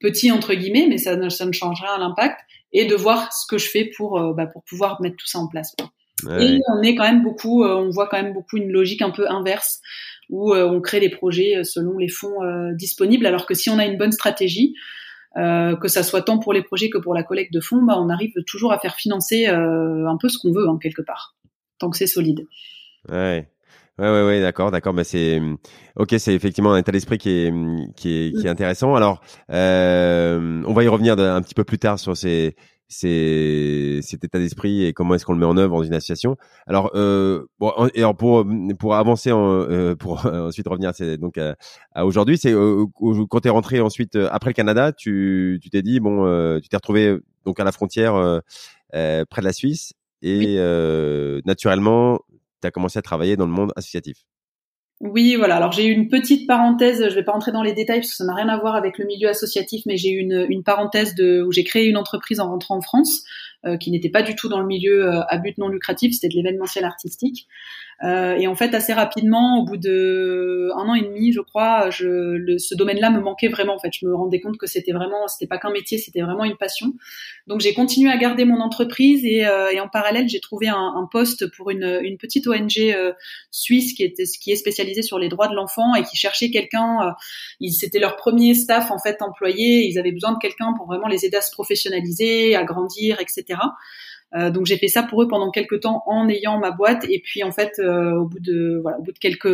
[0.02, 2.42] petit entre guillemets, mais ça ne, ça ne change rien à l'impact.
[2.74, 5.40] Et de voir ce que je fais pour, euh, bah, pour pouvoir mettre tout ça
[5.40, 5.76] en place.
[6.40, 9.12] Et on est quand même beaucoup, euh, on voit quand même beaucoup une logique un
[9.12, 9.82] peu inverse
[10.30, 12.40] où euh, on crée des projets euh, selon les fonds
[12.74, 14.76] disponibles, alors que si on a une bonne stratégie,
[15.36, 18.10] que ça soit tant pour les projets que pour la collecte de fonds, bah, on
[18.10, 21.36] arrive toujours à faire financer un peu ce qu'on veut, hein, quelque part,
[21.78, 22.46] tant que c'est solide.
[23.10, 23.48] Ouais.
[24.00, 24.94] Ouais, ouais, ouais, d'accord, d'accord.
[24.94, 25.42] Bah c'est
[25.98, 27.54] ok, c'est effectivement un état d'esprit qui est
[27.98, 28.96] qui est, qui est intéressant.
[28.96, 32.56] Alors, euh, on va y revenir un petit peu plus tard sur ces
[32.90, 36.38] c'est cet état d'esprit et comment est-ce qu'on le met en œuvre dans une association.
[36.66, 38.46] Alors, euh, bon, et alors pour
[38.80, 42.86] pour avancer, en, euh, pour ensuite revenir à, donc à, aujourd'hui, c'est euh,
[43.30, 46.68] quand t'es rentré ensuite euh, après le Canada, tu tu t'es dit bon, euh, tu
[46.68, 48.14] t'es retrouvé donc à la frontière
[48.92, 50.58] près de la Suisse et
[51.46, 52.20] naturellement,
[52.62, 54.26] tu as commencé à travailler dans le monde associatif.
[55.02, 55.56] Oui, voilà.
[55.56, 57.08] Alors j'ai eu une petite parenthèse.
[57.08, 58.98] Je vais pas rentrer dans les détails parce que ça n'a rien à voir avec
[58.98, 62.42] le milieu associatif, mais j'ai eu une, une parenthèse de où j'ai créé une entreprise
[62.42, 63.24] en rentrant en France
[63.66, 66.14] euh, qui n'était pas du tout dans le milieu euh, à but non lucratif.
[66.14, 67.48] C'était de l'événementiel artistique.
[68.04, 71.90] Euh, et en fait, assez rapidement, au bout de un an et demi, je crois,
[71.90, 73.76] je, le, ce domaine-là me manquait vraiment.
[73.76, 76.46] En fait, je me rendais compte que c'était vraiment, c'était pas qu'un métier, c'était vraiment
[76.46, 76.94] une passion.
[77.48, 80.94] Donc, j'ai continué à garder mon entreprise et, euh, et en parallèle, j'ai trouvé un,
[80.96, 83.12] un, poste pour une, une petite ONG euh,
[83.52, 87.16] suisse qui était, qui est spécialisée sur les droits de l'enfant et qui cherchait quelqu'un.
[87.62, 89.88] Euh, c'était leur premier staff en fait employé.
[89.88, 93.60] Ils avaient besoin de quelqu'un pour vraiment les aider à se professionnaliser, à grandir, etc.
[94.36, 97.20] Euh, donc j'ai fait ça pour eux pendant quelques temps en ayant ma boîte et
[97.20, 99.48] puis en fait euh, au bout de voilà au bout de quelques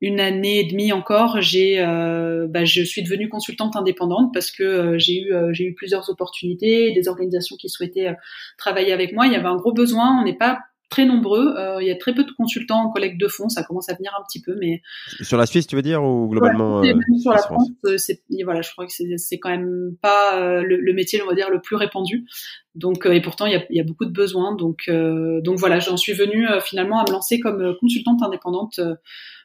[0.00, 4.98] une année et demie encore, j'ai, euh, bah, je suis devenue consultante indépendante parce que
[4.98, 8.16] j'ai eu, j'ai eu plusieurs opportunités, des organisations qui souhaitaient
[8.58, 9.28] travailler avec moi.
[9.28, 10.18] Il y avait un gros besoin.
[10.20, 10.58] On n'est pas
[10.92, 11.54] très nombreux.
[11.56, 13.48] Euh, il y a très peu de consultants en collecte de fonds.
[13.48, 14.82] Ça commence à venir un petit peu, mais
[15.22, 18.60] sur la Suisse, tu veux dire, ou globalement euh, sur la France, euh, c'est voilà,
[18.60, 22.26] je crois que c'est quand même pas le, métier, on va dire, le plus répandu.
[22.74, 24.54] Donc et pourtant il y a, y a, beaucoup de besoins.
[24.54, 28.80] Donc donc voilà, j'en suis venue finalement à me lancer comme consultante indépendante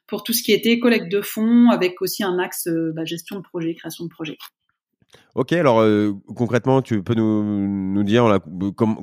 [0.05, 3.41] pour tout ce qui était collecte de fonds, avec aussi un axe bah, gestion de
[3.41, 4.37] projet, création de projet.
[5.35, 7.43] Ok, alors euh, concrètement, tu peux nous,
[7.93, 8.39] nous dire là,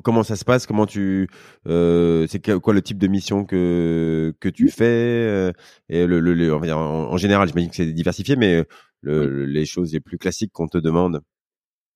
[0.03, 1.29] comment ça se passe, comment tu,
[1.69, 5.53] euh, c'est quoi le type de mission que que tu fais euh,
[5.89, 8.65] et le, le, on va dire, en, général, j'imagine que c'est diversifié, mais
[9.03, 11.21] le, les choses les plus classiques qu'on te demande.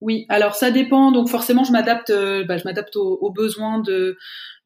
[0.01, 1.11] Oui, alors ça dépend.
[1.13, 2.13] Donc forcément, je m'adapte,
[2.47, 4.17] bah, je m'adapte aux, besoins de,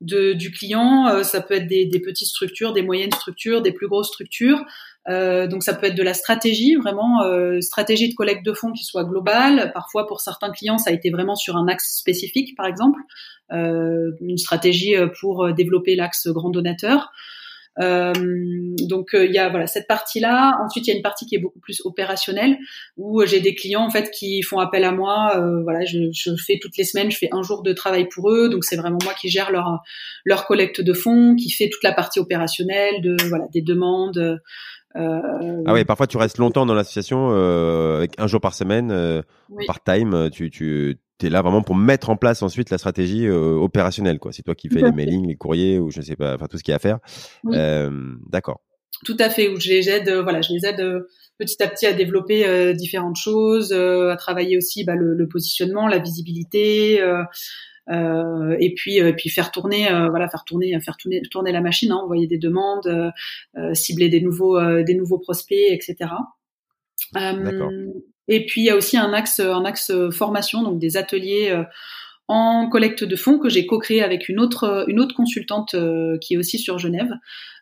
[0.01, 1.23] du client.
[1.25, 4.63] ça peut être des, petites structures, des moyennes structures, des plus grosses structures.
[5.09, 8.73] Euh, donc ça peut être de la stratégie, vraiment euh, stratégie de collecte de fonds
[8.73, 9.73] qui soit globale.
[9.75, 13.01] Parfois pour certains clients ça a été vraiment sur un axe spécifique, par exemple,
[13.53, 17.11] euh, une stratégie euh, pour développer l'axe grand donateur.
[17.81, 18.13] Euh,
[18.89, 20.59] donc il y a voilà cette partie-là.
[20.65, 22.59] Ensuite il y a une partie qui est beaucoup plus opérationnelle
[22.97, 25.41] où j'ai des clients en fait qui font appel à moi.
[25.63, 28.49] voilà, je, je, fais toutes les semaines, je fais un jour de travail pour eux.
[28.49, 29.81] Donc c'est vraiment moi qui gère leur
[30.25, 34.41] leur collecte de fonds, qui fait toute la partie opérationnelle de voilà des demandes.
[34.97, 38.91] Euh, ah oui, parfois tu restes longtemps dans l'association euh, avec un jour par semaine,
[38.91, 39.23] euh,
[39.67, 40.31] part-time.
[40.31, 44.19] Tu, tu es là vraiment pour mettre en place ensuite la stratégie opérationnelle.
[44.19, 44.33] quoi.
[44.33, 46.63] C'est toi qui fais les mailings, les courriers ou je sais pas, enfin tout ce
[46.63, 46.99] qu'il y a à faire.
[48.31, 48.61] D'accord.
[49.05, 49.49] Tout à fait.
[49.49, 51.07] Où je les aide, voilà, je les aide
[51.39, 55.99] petit à petit à développer différentes choses, à travailler aussi bah, le, le, positionnement, la
[55.99, 57.03] visibilité.
[57.91, 61.51] Euh, et puis euh, et puis faire tourner euh, voilà faire tourner faire tourner tourner
[61.51, 63.13] la machine hein, envoyer des demandes
[63.73, 66.11] cibler des nouveaux des nouveaux prospects etc
[68.29, 71.55] et puis il y a aussi un axe un axe formation donc des ateliers
[72.29, 75.75] en collecte de fonds que j'ai co-créé avec une autre une autre consultante
[76.21, 77.13] qui est aussi sur Genève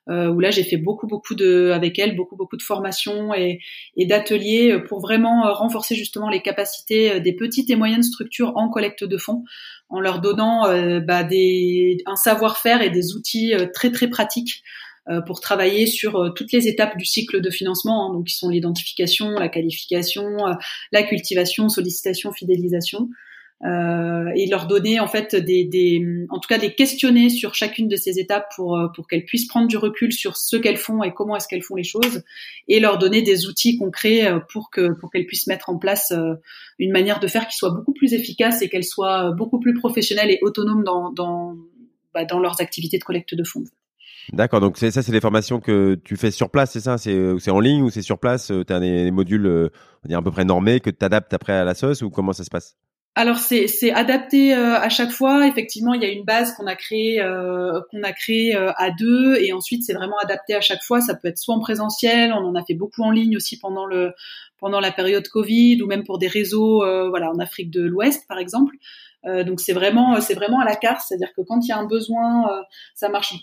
[0.08, 3.60] euh, où là j'ai fait beaucoup beaucoup de avec elle beaucoup beaucoup de formations et,
[3.96, 8.52] et d'ateliers pour vraiment euh, renforcer justement les capacités euh, des petites et moyennes structures
[8.56, 9.44] en collecte de fonds
[9.90, 10.62] en leur donnant
[11.00, 14.62] bah, des, un savoir-faire et des outils très très pratiques
[15.26, 19.30] pour travailler sur toutes les étapes du cycle de financement, hein, donc qui sont l'identification,
[19.30, 20.36] la qualification,
[20.92, 23.08] la cultivation, sollicitation, fidélisation
[23.64, 27.88] euh, et leur donner en fait des, des, en tout cas des questionner sur chacune
[27.88, 31.02] de ces étapes pour euh, pour qu'elles puissent prendre du recul sur ce qu'elles font
[31.02, 32.22] et comment est-ce qu'elles font les choses
[32.68, 36.10] et leur donner des outils concrets euh, pour que pour qu'elles puissent mettre en place
[36.12, 36.36] euh,
[36.78, 40.30] une manière de faire qui soit beaucoup plus efficace et qu'elles soient beaucoup plus professionnelles
[40.30, 41.54] et autonomes dans dans
[42.14, 43.64] bah, dans leurs activités de collecte de fonds.
[44.32, 46.98] D'accord, donc ça, c'est les formations que tu fais sur place, c'est ça?
[46.98, 48.52] C'est c'est en ligne ou c'est sur place?
[48.66, 51.52] Tu as des, modules, on va dire à peu près normés que tu adaptes après
[51.52, 52.76] à la sauce ou comment ça se passe?
[53.16, 55.46] Alors c'est adapté euh, à chaque fois.
[55.46, 59.82] Effectivement, il y a une base qu'on a créée euh, euh, à deux, et ensuite
[59.82, 61.00] c'est vraiment adapté à chaque fois.
[61.00, 63.86] Ça peut être soit en présentiel, on en a fait beaucoup en ligne aussi pendant
[64.58, 68.38] pendant la période Covid, ou même pour des réseaux, voilà, en Afrique de l'Ouest par
[68.38, 68.76] exemple.
[69.26, 71.78] Euh, donc c'est vraiment c'est vraiment à la carte, c'est-à-dire que quand il y a
[71.78, 72.62] un besoin, euh,
[72.94, 73.34] ça marche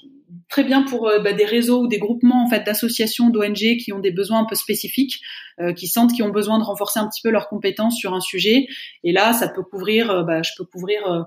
[0.50, 3.94] très bien pour euh, bah, des réseaux ou des groupements en fait d'associations d'ONG qui
[3.94, 5.22] ont des besoins un peu spécifiques,
[5.76, 8.68] qui sentent qu'ils ont besoin de renforcer un petit peu leurs compétences sur un sujet.
[9.04, 11.26] Et là, ça peut couvrir, bah, je peux couvrir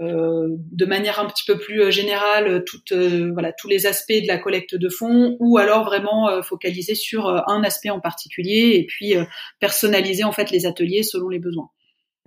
[0.00, 4.74] de manière un petit peu plus générale toutes, voilà, tous les aspects de la collecte
[4.74, 9.14] de fonds, ou alors vraiment focaliser sur un aspect en particulier et puis
[9.60, 11.68] personnaliser en fait les ateliers selon les besoins.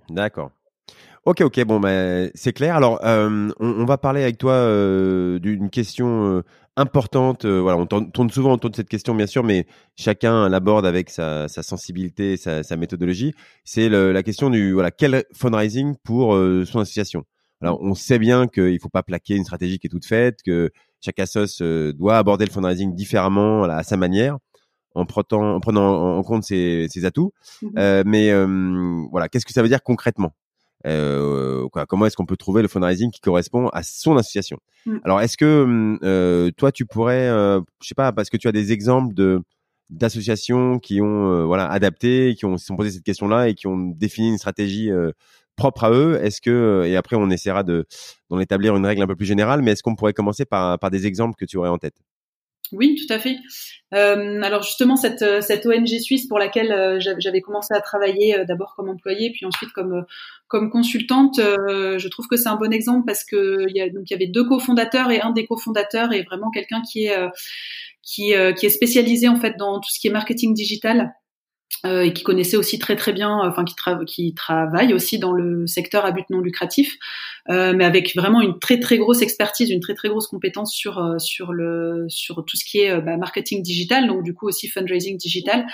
[0.08, 0.52] D'accord.
[1.26, 2.74] Ok, ok, bon, ben c'est clair.
[2.76, 6.42] Alors, euh, on, va parler avec toi euh, d'une question euh,
[6.76, 7.44] importante.
[7.44, 11.46] voilà, on tourne souvent autour de cette question, bien sûr, mais chacun l'aborde avec sa,
[11.48, 13.34] sensibilité, sa, sa méthodologie.
[13.64, 17.24] C'est la question du voilà, quel fundraising pour son association.
[17.60, 20.70] Alors, on sait bien qu'il faut pas plaquer une stratégie qui est toute faite, que
[21.02, 24.38] chaque assoce doit aborder le fundraising différemment, à sa manière
[24.94, 27.32] en prenant, en, prenant en compte ses, ses atouts.
[27.60, 28.32] Mmh mais
[29.10, 30.32] voilà, qu'est-ce que ça veut dire concrètement?
[30.86, 34.58] Euh, quoi, comment est-ce qu'on peut trouver le fundraising qui correspond à son association.
[34.86, 34.98] Mm.
[35.04, 38.48] Alors, est-ce que hum, euh, toi, tu pourrais, euh, je sais pas, parce que tu
[38.48, 39.40] as des exemples de
[39.90, 43.66] d'associations qui ont euh, voilà adapté, qui ont se sont posé cette question-là et qui
[43.66, 44.90] ont défini une stratégie
[45.56, 46.20] propre à eux.
[46.22, 47.86] Est-ce que et après on essaiera de
[48.30, 50.90] d'en établir une règle un peu plus générale, mais est-ce qu'on pourrait commencer par par
[50.90, 51.96] des exemples que tu aurais en tête?
[52.72, 53.36] Oui, tout à fait.
[53.92, 58.44] Euh, alors justement, cette, cette ONG suisse pour laquelle euh, j'avais commencé à travailler euh,
[58.44, 60.04] d'abord comme employée, puis ensuite comme
[60.48, 64.26] comme consultante, je trouve que c'est un bon exemple parce que il y y avait
[64.26, 67.16] deux cofondateurs et un des cofondateurs est vraiment quelqu'un qui est
[68.02, 71.14] qui qui est spécialisé en fait dans tout ce qui est marketing digital.
[71.86, 73.74] Euh, et qui connaissait aussi très très bien, enfin qui,
[74.06, 76.98] qui travaille aussi dans le secteur à but non lucratif,
[77.48, 80.98] euh, mais avec vraiment une très très grosse expertise, une très très grosse compétence sur
[80.98, 84.68] euh, sur le sur tout ce qui est bah, marketing digital, donc du coup aussi
[84.68, 85.66] fundraising digital.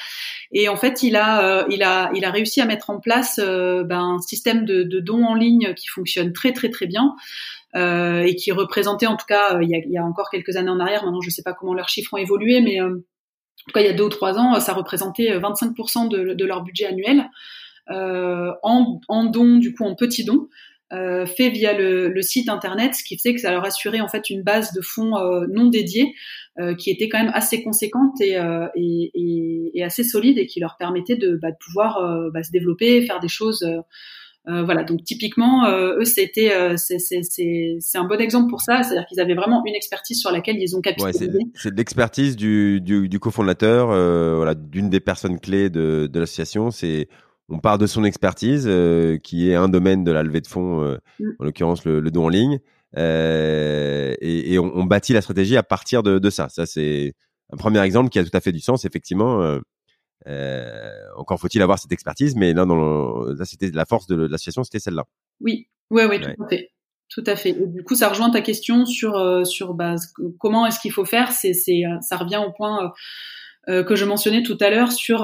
[0.52, 3.98] Et en fait, il a il a il a réussi à mettre en place bah,
[3.98, 7.16] un système de, de dons en ligne qui fonctionne très très très bien.
[7.74, 10.70] et qui représentait en tout cas il y, a, il y a encore quelques années
[10.70, 12.78] en arrière, maintenant je ne sais pas comment leurs chiffres ont évolué, mais
[13.66, 16.44] en tout cas il y a deux ou trois ans, ça représentait 25% de, de,
[16.44, 17.28] leur budget annuel
[17.90, 20.48] euh, en, dons, du coup en petits dons.
[20.92, 24.30] Euh, fait via le, site internet, ce qui faisait que ça leur assurait en fait
[24.30, 26.14] une base de fonds euh, non dédiés
[26.60, 30.46] euh, qui était quand même assez conséquente et, euh, et, et, et, assez solide et
[30.46, 33.68] qui leur permettait de, bah, de pouvoir euh, bah, se développer, faire des choses
[34.48, 39.04] euh, voilà, donc typiquement, euh, eux, c'était euh, c'est un bon exemple pour ça, c'est-à-dire
[39.06, 41.26] qu'ils avaient vraiment une expertise sur laquelle ils ont capitalisé.
[41.26, 46.70] Ouais, c'est l'expertise du, du, du cofondateur, voilà, d'une des personnes clés de, de l'association.
[46.70, 47.08] C'est
[47.48, 48.70] on part de son expertise,
[49.24, 51.30] qui est un domaine de la levée de fonds, mm.
[51.40, 52.60] en l'occurrence le, le, don en ligne,
[52.96, 56.48] et, et on, on, bâtit la stratégie à partir de, de ça.
[56.48, 57.14] Ça, c'est
[57.52, 59.58] un premier exemple qui a tout à fait du sens, effectivement.
[60.26, 64.64] Euh, encore faut-il avoir cette expertise, mais là, dans là, c'était la force de l'association,
[64.64, 65.04] c'était celle-là.
[65.40, 66.70] Oui, ouais, ouais, tout à fait.
[67.08, 67.52] Tout à fait.
[67.52, 69.94] du coup, ça rejoint ta question sur euh, sur bah,
[70.40, 71.30] comment est-ce qu'il faut faire?
[71.30, 72.92] C'est c'est ça revient au point
[73.68, 75.20] euh, que je mentionnais tout à l'heure sur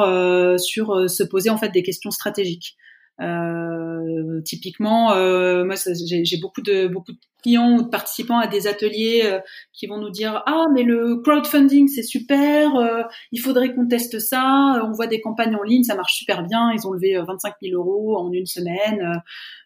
[0.61, 2.77] sur se poser en fait des questions stratégiques.
[3.21, 8.67] Euh, typiquement, euh, moi, j'ai beaucoup de beaucoup de clients ou de participants à des
[8.67, 9.41] ateliers euh,
[9.73, 14.19] qui vont nous dire ah mais le crowdfunding c'est super, euh, il faudrait qu'on teste
[14.19, 14.81] ça.
[14.85, 16.73] On voit des campagnes en ligne, ça marche super bien.
[16.73, 19.23] Ils ont levé 25 000 euros en une semaine.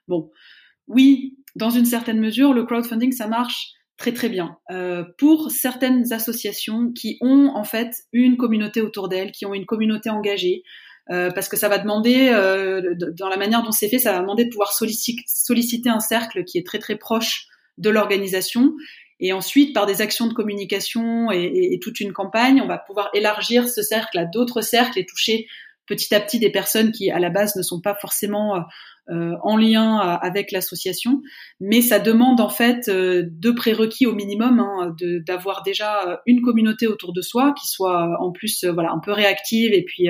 [0.08, 0.30] bon,
[0.88, 6.12] oui, dans une certaine mesure, le crowdfunding ça marche très très bien euh, pour certaines
[6.12, 10.62] associations qui ont en fait une communauté autour d'elles, qui ont une communauté engagée,
[11.10, 14.20] euh, parce que ça va demander, euh, dans la manière dont c'est fait, ça va
[14.20, 17.46] demander de pouvoir solliciter, un cercle qui est très très proche
[17.78, 18.74] de l'organisation.
[19.18, 23.08] Et ensuite, par des actions de communication et, et, toute une campagne, on va pouvoir
[23.14, 25.46] élargir ce cercle à d'autres cercles et toucher
[25.86, 28.60] petit à petit des personnes qui, à la base, ne sont pas forcément euh,
[29.08, 31.22] en lien euh, avec l'association,
[31.60, 34.94] mais ça demande en fait euh, deux prérequis au minimum, hein,
[35.26, 39.72] d'avoir déjà une communauté autour de soi qui soit en plus voilà un peu réactive
[39.72, 40.08] et puis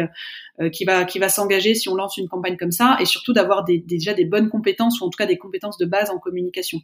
[0.73, 3.65] qui va qui va s'engager si on lance une campagne comme ça, et surtout d'avoir
[3.65, 6.79] des, déjà des bonnes compétences ou en tout cas des compétences de base en communication.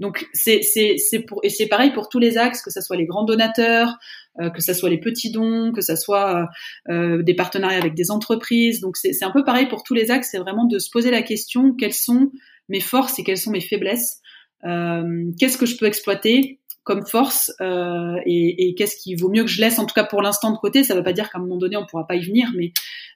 [0.00, 2.96] Donc c'est c'est c'est pour et c'est pareil pour tous les axes, que ce soit
[2.96, 3.98] les grands donateurs,
[4.40, 6.48] euh, que ce soit les petits dons, que ce soit
[6.88, 8.80] euh, euh, des partenariats avec des entreprises.
[8.80, 10.30] Donc c'est c'est un peu pareil pour tous les axes.
[10.32, 12.32] C'est vraiment de se poser la question quelles sont
[12.70, 14.20] mes forces et quelles sont mes faiblesses?
[14.62, 19.78] Qu'est-ce que je peux exploiter comme force et, qu'est-ce qui vaut mieux que je laisse
[19.78, 20.84] en tout cas pour l'instant de côté?
[20.84, 22.72] Ça ne veut pas dire qu'à un moment donné on pourra pas y venir, mais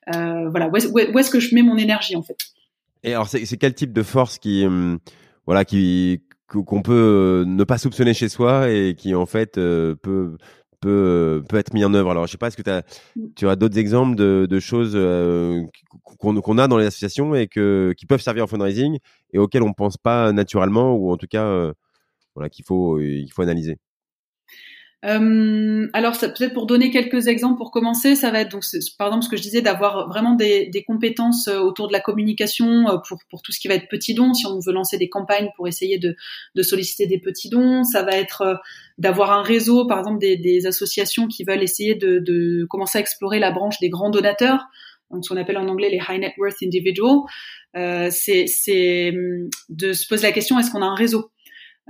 [0.07, 2.37] voilà où est-ce, que je mets mon énergie en fait?
[3.05, 4.99] Et alors c'est, c'est quel type de force qui hum,
[5.47, 9.95] voilà qui qu'on peut euh, ne pas soupçonner chez soi et qui en fait euh,
[9.97, 10.37] peut
[10.81, 12.11] peut euh, peut être mis en œuvre.
[12.11, 12.83] Alors je sais pas, est-ce que as,
[13.37, 14.95] tu as d'autres exemples de, de choses
[16.19, 18.99] qu'on a dans les associations et que qui peuvent servir en fundraising
[19.33, 21.73] et auxquelles on pense pas naturellement ou en tout cas
[22.35, 23.79] voilà qu'il faut il faut analyser?
[25.05, 28.65] Euh, alors, peut-être pour donner quelques exemples pour commencer, ça va être donc
[28.99, 32.01] par exemple ce que je disais d'avoir vraiment des, des, compétences euh, autour de la
[32.01, 34.33] communication euh, pour, pour tout ce qui va être petits dons.
[34.33, 36.17] Si on veut lancer des campagnes pour essayer de,
[36.55, 38.55] de solliciter des petits dons, ça va être euh,
[38.97, 43.01] d'avoir un réseau, par exemple des, des, associations qui veulent essayer de, de commencer à
[43.03, 44.69] explorer la branche des grands donateurs
[45.11, 47.23] donc ce qu'on appelle en anglais les high net worth individuals,
[47.77, 51.31] euh, c'est hum, de se poser la question est-ce qu'on a un réseau?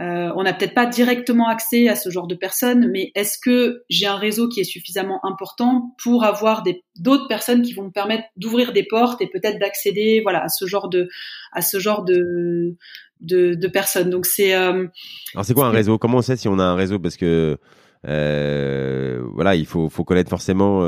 [0.01, 3.85] Euh, on n'a peut-être pas directement accès à ce genre de personnes, mais est-ce que
[3.89, 6.65] j'ai un réseau qui est suffisamment important pour avoir
[6.99, 10.67] d'autres personnes qui vont me permettre d'ouvrir des portes et peut-être d'accéder, voilà, à ce
[10.67, 11.09] genre de,
[11.53, 12.75] à ce genre de,
[13.21, 14.11] de, personnes?
[14.11, 14.57] Donc c'est.
[14.57, 14.89] Euh,
[15.35, 15.97] Alors c'est quoi un réseau?
[15.97, 16.99] Comment on sait si on a un réseau?
[16.99, 17.57] Parce que
[18.09, 20.83] euh, voilà, il faut, faut connaître forcément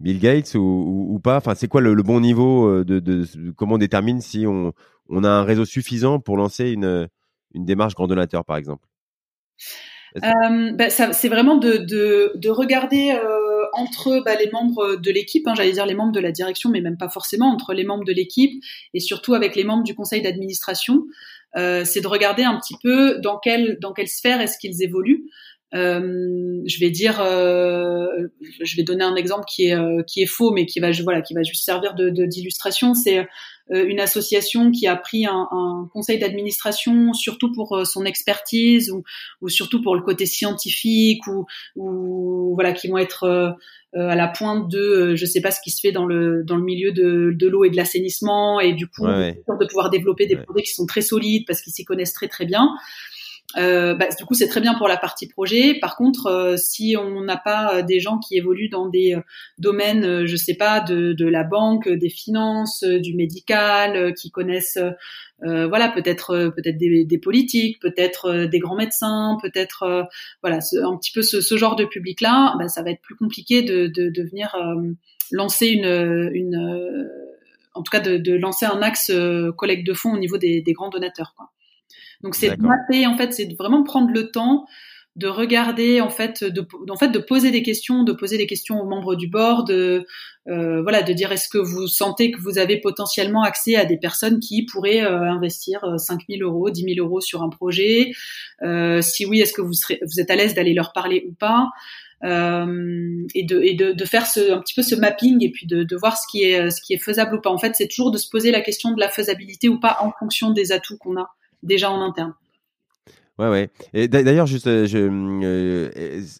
[0.00, 3.26] Bill Gates ou, pas Enfin, c'est quoi le, bon niveau de, de,
[3.56, 4.72] comment on détermine si on,
[5.10, 7.08] on a un réseau suffisant pour lancer une,
[7.54, 8.86] une démarche grand donateur, par exemple?
[10.16, 15.46] Euh, bah, c'est vraiment de, de, de regarder euh, entre bah, les membres de l'équipe,
[15.48, 18.04] hein, j'allais dire les membres de la direction, mais même pas forcément entre les membres
[18.04, 21.04] de l'équipe et surtout avec les membres du conseil d'administration.
[21.56, 25.30] Euh, c'est de regarder un petit peu dans quelle dans quelle sphère est-ce qu'ils évoluent.
[25.74, 30.66] Euh, je vais dire, je vais donner un exemple qui est qui est faux, mais
[30.66, 32.92] qui va voilà qui va juste servir de d'illustration.
[32.92, 33.26] C'est
[33.70, 39.02] une association qui a pris un, un conseil d'administration surtout pour son expertise ou,
[39.40, 41.46] ou, surtout pour le côté scientifique ou,
[41.76, 43.56] ou voilà qui vont être
[43.94, 46.64] à la pointe de je sais pas ce qui se fait dans le dans le
[46.64, 50.62] milieu de, de l'eau et de l'assainissement et du coup de pouvoir développer des projets
[50.62, 52.68] qui sont très solides parce qu'ils s'y connaissent très très bien.
[53.58, 55.78] Euh, bah, du coup, c'est très bien pour la partie projet.
[55.78, 59.16] Par contre, euh, si on n'a pas euh, des gens qui évoluent dans des
[59.58, 64.78] domaines, je sais pas, de, la banque, des finances, du médical, qui connaissent,
[65.40, 70.08] voilà, peut-être peut-être des, politiques, peut-être des grands médecins, peut-être
[70.42, 73.86] voilà, un petit peu ce, genre de public-là, bah, ça va être plus compliqué de,
[73.86, 74.56] de, de venir
[75.30, 77.08] lancer une,
[77.74, 79.10] en tout cas de, lancer un axe
[79.56, 81.34] collecte de fonds au niveau des, grands donateurs.
[82.22, 84.66] Donc c'est de mapper, en fait, c'est de vraiment prendre le temps
[85.16, 88.80] de regarder en fait de en fait de poser des questions de poser des questions
[88.80, 90.06] aux membres du board de
[90.48, 93.98] euh, voilà de dire est-ce que vous sentez que vous avez potentiellement accès à des
[93.98, 98.12] personnes qui pourraient euh, investir 5 euh, 000 euros 10 000 euros sur un projet?
[98.62, 101.32] Euh, si oui est-ce que vous serez vous êtes à l'aise d'aller leur parler ou
[101.34, 101.68] pas?
[102.24, 105.82] Et, de, et de, de, faire ce, un petit peu ce mapping et puis de,
[105.82, 107.50] de voir ce qui est ce qui est faisable ou pas.
[107.50, 110.12] En fait c'est toujours de se poser la question de la faisabilité ou pas en
[110.12, 112.34] fonction des atouts qu'on a déjà en interne.
[113.38, 113.70] Ouais, ouais.
[113.94, 115.90] Et d'ailleurs, juste euh, je, euh,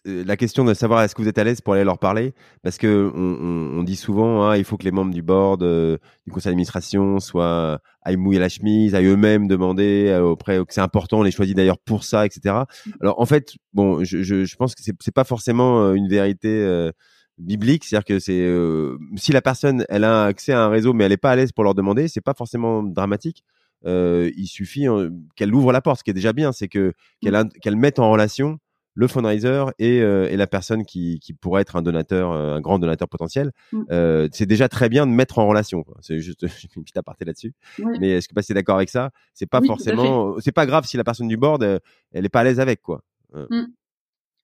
[0.07, 2.33] euh, la question de savoir est-ce que vous êtes à l'aise pour aller leur parler,
[2.61, 6.51] parce que on, dit souvent, hein, il faut que les membres du board, du conseil
[6.51, 11.31] d'administration, soient aillent mouiller la chemise, aillent eux-mêmes demander auprès que c'est important, on les
[11.31, 12.55] choisit d'ailleurs pour ça, etc.
[13.01, 16.91] Alors en fait, bon, je, pense que c'est pas forcément une vérité
[17.39, 21.17] biblique, c'est-à-dire que si la personne elle a accès à un réseau mais elle est
[21.17, 23.43] pas à l'aise pour leur demander, c'est pas forcément dramatique
[23.85, 25.99] euh, il suffit hein, qu'elle ouvre la porte.
[25.99, 28.59] Ce qui est déjà bien, c'est que qu'elle qu'elle mette en relation
[28.95, 32.61] le fundraiser et, euh, et la personne qui, qui pourrait être un donateur, euh, un
[32.61, 33.51] grand donateur potentiel.
[33.71, 33.83] Mm.
[33.91, 35.83] Euh, c'est déjà très bien de mettre en relation.
[36.01, 36.43] C'est juste
[36.75, 37.53] une petite aparté là-dessus.
[37.99, 40.97] Mais est-ce que tu es d'accord avec ça C'est pas forcément, c'est pas grave si
[40.97, 41.63] la personne du board
[42.11, 43.01] elle est pas à l'aise avec quoi.
[43.33, 43.65] Mm.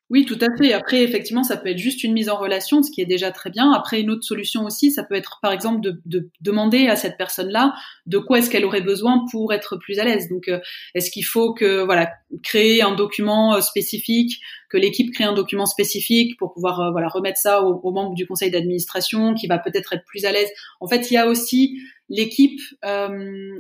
[0.10, 0.74] Oui, tout à fait.
[0.74, 3.52] Après, effectivement, ça peut être juste une mise en relation, ce qui est déjà très
[3.52, 3.72] bien.
[3.74, 7.16] Après, une autre solution aussi, ça peut être, par exemple, de, de demander à cette
[7.16, 7.76] personne-là
[8.08, 10.28] de quoi est-ce qu'elle aurait besoin pour être plus à l'aise.
[10.28, 10.60] Donc, euh,
[10.96, 15.68] est-ce qu'il faut que, voilà, créer un document euh, spécifique, que l'équipe crée un document
[15.68, 19.94] spécifique pour pouvoir, euh, voilà, remettre ça aux, membres du conseil d'administration, qui va peut-être
[19.94, 20.50] être plus à l'aise?
[20.80, 21.78] En fait, il y a aussi
[22.10, 22.60] l'équipe.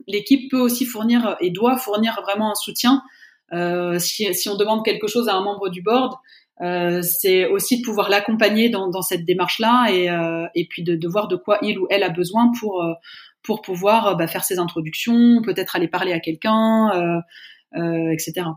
[0.07, 3.03] l'équipe peut aussi fournir et doit fournir vraiment un soutien.
[3.99, 6.13] Si, si on demande quelque chose à un membre du board,
[6.61, 10.95] euh, c'est aussi de pouvoir l'accompagner dans, dans, cette démarche-là et, euh, et puis de,
[10.95, 12.93] de, voir de quoi il ou elle a besoin pour euh,
[13.43, 17.21] pour pouvoir bah, faire ses introductions, peut-être aller parler à quelqu'un,
[17.73, 18.47] etc.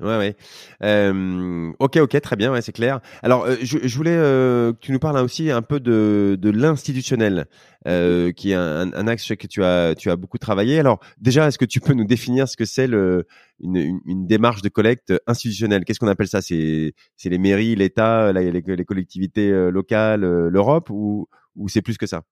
[0.00, 0.36] Ouais, ouais.
[0.82, 3.00] Euh, ok, ok, très bien, ouais, c'est clair.
[3.22, 6.50] Alors, euh, je, je, voulais euh, que tu nous parles aussi un peu de, de
[6.50, 7.46] l'institutionnel,
[7.84, 10.78] qui est un, un, axe que tu as, tu as beaucoup travaillé.
[10.78, 13.26] Alors, déjà, est-ce que tu peux nous définir ce que c'est le,
[13.60, 15.84] une, une, démarche de collecte institutionnelle?
[15.84, 16.40] Qu'est-ce qu'on appelle ça?
[16.40, 16.94] C'est
[17.24, 22.22] les mairies, l'État, les, les, collectivités locales, l'Europe, ou, ou c'est plus que ça?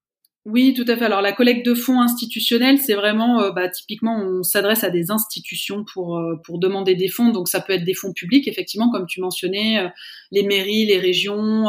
[0.45, 1.05] Oui, tout à fait.
[1.05, 5.11] Alors la collecte de fonds institutionnels, c'est vraiment, euh, bah, typiquement, on s'adresse à des
[5.11, 7.29] institutions pour euh, pour demander des fonds.
[7.29, 9.89] Donc ça peut être des fonds publics, effectivement, comme tu mentionnais, euh,
[10.31, 11.65] les mairies, les régions,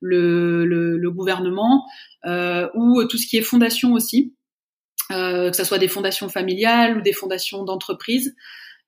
[0.00, 1.84] le, le, le, gouvernement,
[2.24, 4.34] ou tout ce qui est fondation aussi,
[5.10, 8.34] que ce soit des fondations familiales ou des fondations d'entreprises.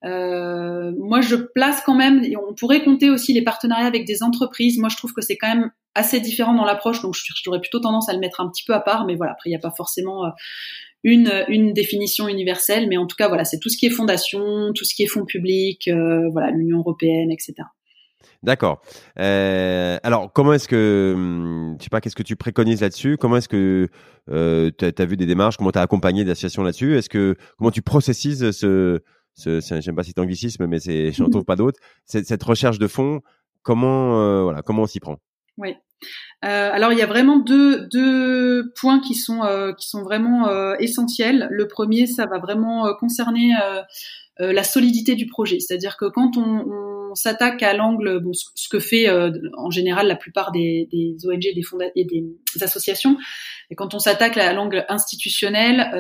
[0.04, 4.78] Euh, moi, je place quand même, on pourrait compter aussi les partenariats avec des entreprises.
[4.78, 8.08] Moi, je trouve que c'est quand même assez différent dans l'approche, donc j'aurais plutôt tendance
[8.08, 9.06] à le mettre un petit peu à part.
[9.06, 10.30] Mais voilà, après, il n'y a pas forcément euh,
[11.02, 14.72] une, une définition universelle, mais en tout cas, voilà, c'est tout ce qui est fondation,
[14.74, 17.54] tout ce qui est fonds publics, euh, voilà, l'Union européenne, etc.
[18.42, 18.80] D'accord.
[19.16, 23.16] Alors, comment est-ce que, hum, je sais pas, qu'est-ce que tu préconises là-dessus?
[23.16, 23.88] Comment est-ce que
[24.30, 25.56] euh, tu as, vu des démarches?
[25.56, 26.96] Comment tu as accompagné des associations là-dessus?
[26.96, 29.00] Est-ce que comment tu processises ce,
[29.36, 31.78] ce, j'aime pas cet anglicisme, mais c'est, j'en trouve pas d'autres.
[32.04, 33.20] Cette, recherche de fonds,
[33.62, 35.18] comment, euh, voilà, comment on s'y prend?
[35.58, 35.74] Oui.
[36.44, 40.48] Euh, alors il y a vraiment deux, deux points qui sont euh, qui sont vraiment
[40.48, 41.48] euh, essentiels.
[41.50, 43.54] Le premier, ça va vraiment concerner
[44.38, 48.78] la solidité du projet, c'est-à-dire que quand on, on s'attaque à l'angle, bon, ce, que
[48.78, 49.08] fait
[49.56, 51.62] en général la plupart des, des ONG, des,
[51.94, 52.26] et des
[52.60, 53.16] associations,
[53.70, 55.90] et quand on s'attaque à l'angle institutionnel,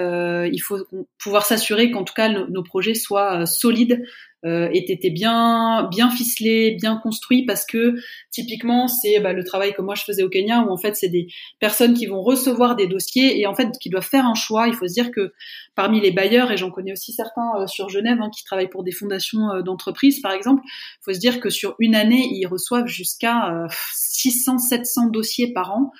[0.52, 0.86] il faut
[1.18, 4.04] pouvoir s'assurer qu'en tout cas nos projets soient solides
[4.46, 7.94] euh, été bien bien ficelé, bien construit parce que
[8.30, 11.08] typiquement c'est bah, le travail que moi je faisais au Kenya où en fait c'est
[11.08, 11.26] des
[11.58, 14.68] personnes qui vont recevoir des dossiers et en fait qui doivent faire un choix.
[14.68, 15.32] Il faut se dire que
[15.74, 18.84] parmi les bailleurs et j'en connais aussi certains euh, sur Genève hein, qui travaillent pour
[18.84, 22.46] des fondations euh, d'entreprises par exemple, il faut se dire que sur une année ils
[22.46, 25.90] reçoivent jusqu'à 600 700 dossiers par an.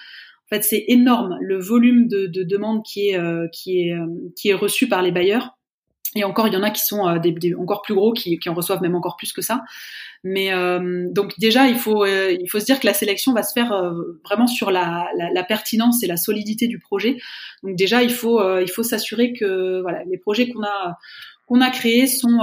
[0.45, 3.21] En fait, c'est énorme le volume de, de demandes qui est
[3.53, 3.95] qui est
[4.37, 5.56] qui est reçu par les bailleurs.
[6.17, 8.49] Et encore, il y en a qui sont euh, des, encore plus gros, qui, qui,
[8.49, 9.63] en reçoivent même encore plus que ça.
[10.25, 13.43] Mais euh, donc déjà, il faut euh, il faut se dire que la sélection va
[13.43, 13.95] se faire
[14.25, 17.19] vraiment sur la, la, la, pertinence et la solidité du projet.
[17.63, 20.97] Donc déjà, il faut il faut s'assurer que voilà les projets qu'on a
[21.47, 22.41] qu'on a créés sont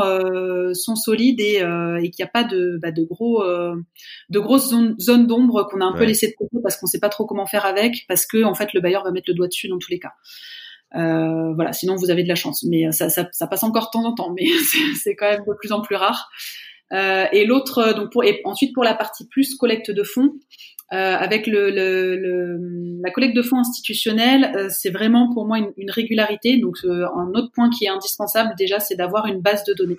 [0.74, 5.28] sont solides et, et qu'il n'y a pas de bah, de gros de grosses zones,
[5.28, 7.66] d'ombre qu'on a un peu laissé de côté parce qu'on sait pas trop comment faire
[7.66, 10.00] avec parce que en fait le bailleur va mettre le doigt dessus dans tous les
[10.00, 10.14] cas.
[10.96, 12.64] Euh, voilà, sinon vous avez de la chance.
[12.64, 14.46] Mais ça, ça, ça passe encore de temps en temps, mais
[15.04, 16.30] c'est quand même de plus en plus rare.
[16.92, 20.34] Euh, et l'autre, donc pour, et ensuite pour la partie plus collecte de fonds,
[20.94, 25.58] euh, avec le, le, le, la collecte de fonds institutionnels, euh, c'est vraiment pour moi
[25.58, 26.60] une, une régularité.
[26.60, 29.98] Donc euh, un autre point qui est indispensable déjà, c'est d'avoir une base de données.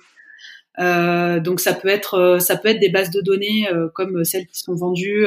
[0.79, 4.59] Euh, donc ça peut être ça peut être des bases de données comme celles qui
[4.59, 5.25] sont vendues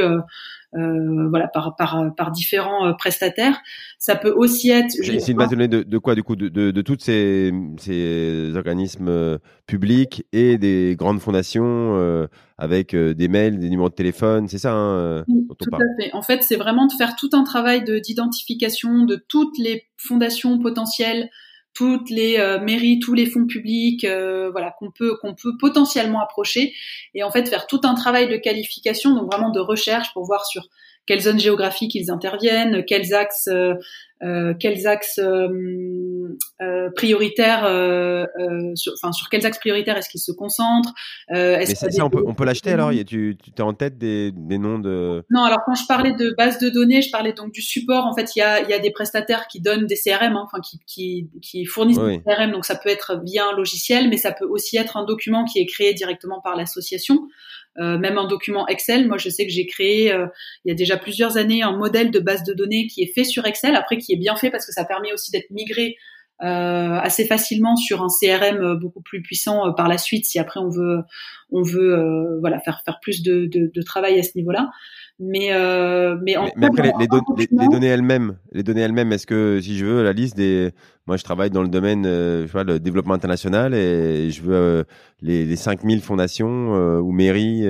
[0.75, 3.59] euh, voilà, par, par, par différents euh, prestataires.
[3.99, 4.91] Ça peut aussi être.
[4.91, 7.53] C'est une base de données de, de quoi du coup de, de, de toutes ces,
[7.79, 14.49] ces organismes euh, publics et des grandes fondations avec des mails, des numéros de téléphone,
[14.49, 16.11] c'est ça hein, oui, Tout à fait.
[16.13, 21.31] En fait, c'est vraiment de faire tout un travail d'identification de toutes les fondations potentielles
[21.79, 25.17] toutes les euh, mairies, tous les fonds publics, euh, voilà, qu'on peut
[25.61, 26.75] potentiellement approcher
[27.15, 30.45] et en fait faire tout un travail de qualification, donc vraiment de recherche pour voir
[30.45, 30.67] sur
[31.07, 33.75] quelles zones géographiques ils interviennent, quels axes euh,
[34.23, 37.61] euh, quels axes euh, euh prioritaires,
[38.75, 40.93] sur, enfin sur quels axes prioritaires est-ce qu'ils se concentrent
[41.31, 44.59] Mais ça, on peut, on peut l'acheter alors Tu, tu as en tête des, des,
[44.59, 47.63] noms de Non, alors quand je parlais de base de données, je parlais donc du
[47.63, 48.07] support.
[48.07, 50.45] En fait, il y a, il y a des prestataires qui donnent des CRM, hein,
[50.45, 52.51] enfin qui, qui, qui fournissent des CRM.
[52.51, 55.61] Donc ça peut être via un logiciel, mais ça peut aussi être un document qui
[55.61, 57.29] est créé directement par l'association.
[57.81, 59.07] Euh, même un document Excel.
[59.07, 60.27] Moi, je sais que j'ai créé euh,
[60.65, 63.23] il y a déjà plusieurs années un modèle de base de données qui est fait
[63.23, 65.97] sur Excel, après qui est bien fait parce que ça permet aussi d'être migré
[66.43, 70.69] euh, assez facilement sur un CRM beaucoup plus puissant par la suite si après on
[70.69, 71.01] veut
[71.51, 74.71] on veut voilà faire faire plus de, de, de travail à ce niveau-là.
[75.21, 77.09] Mais, euh, mais, en mais, après, les,
[77.51, 80.71] les, données elles-mêmes, les données elles-mêmes, est-ce que si je veux la liste des,
[81.09, 84.55] moi je travaille dans le domaine, euh, je vois, le développement international et je veux
[84.55, 84.85] euh,
[85.21, 87.67] les, les 5000 fondations euh, ou mairies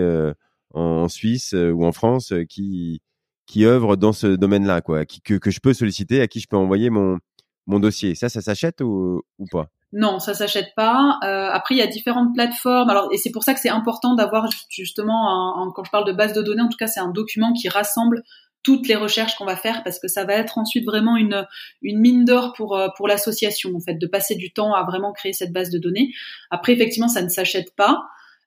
[0.75, 3.01] en Suisse ou en France qui
[3.49, 6.57] qui œuvrent dans ce domaine-là, quoi, que, que je peux solliciter, à qui je peux
[6.57, 7.19] envoyer mon
[7.67, 8.15] mon dossier.
[8.15, 9.67] Ça, ça s'achète ou, ou pas?
[9.93, 11.19] Non, ça s'achète pas.
[11.23, 12.89] Euh, après, il y a différentes plateformes.
[12.89, 16.13] Alors, et c'est pour ça que c'est important d'avoir justement, un, quand je parle de
[16.13, 18.23] base de données, en tout cas, c'est un document qui rassemble
[18.63, 21.47] toutes les recherches qu'on va faire parce que ça va être ensuite vraiment une,
[21.83, 25.13] une mine d'or pour, euh, pour l'association, en fait, de passer du temps à vraiment
[25.13, 26.11] créer cette base de données.
[26.51, 28.03] Après, effectivement, ça ne s'achète pas.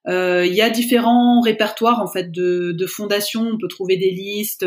[0.07, 3.47] Euh, il y a différents répertoires en fait de, de fondations.
[3.53, 4.65] On peut trouver des listes,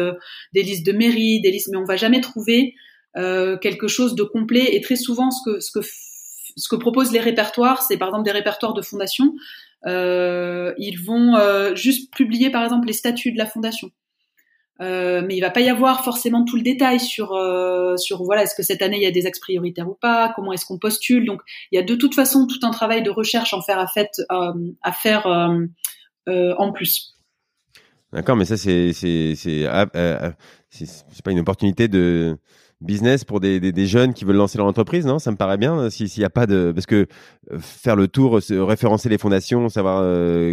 [0.52, 2.74] des listes de mairies, des listes, mais on va jamais trouver
[3.16, 4.74] euh, quelque chose de complet.
[4.74, 5.84] Et très souvent, ce que, ce que
[6.56, 9.34] ce que proposent les répertoires, c'est par exemple des répertoires de fondation.
[9.86, 13.90] Euh, ils vont euh, juste publier par exemple les statuts de la fondation.
[14.80, 18.42] Euh, mais il va pas y avoir forcément tout le détail sur euh, sur voilà
[18.42, 20.78] est-ce que cette année il y a des axes prioritaires ou pas, comment est-ce qu'on
[20.78, 21.26] postule.
[21.26, 23.86] Donc il y a de toute façon tout un travail de recherche en faire à,
[24.32, 25.26] euh, faire
[26.26, 27.14] en plus.
[28.12, 29.86] D'accord, mais ça c'est c'est c'est ah,
[30.70, 32.36] c'est pas une opportunité de
[32.80, 35.18] business pour des, des, jeunes qui veulent lancer leur entreprise, non?
[35.18, 35.88] Ça me paraît bien.
[35.88, 37.06] S'il n'y a pas de, parce que
[37.58, 40.02] faire le tour, référencer les fondations, savoir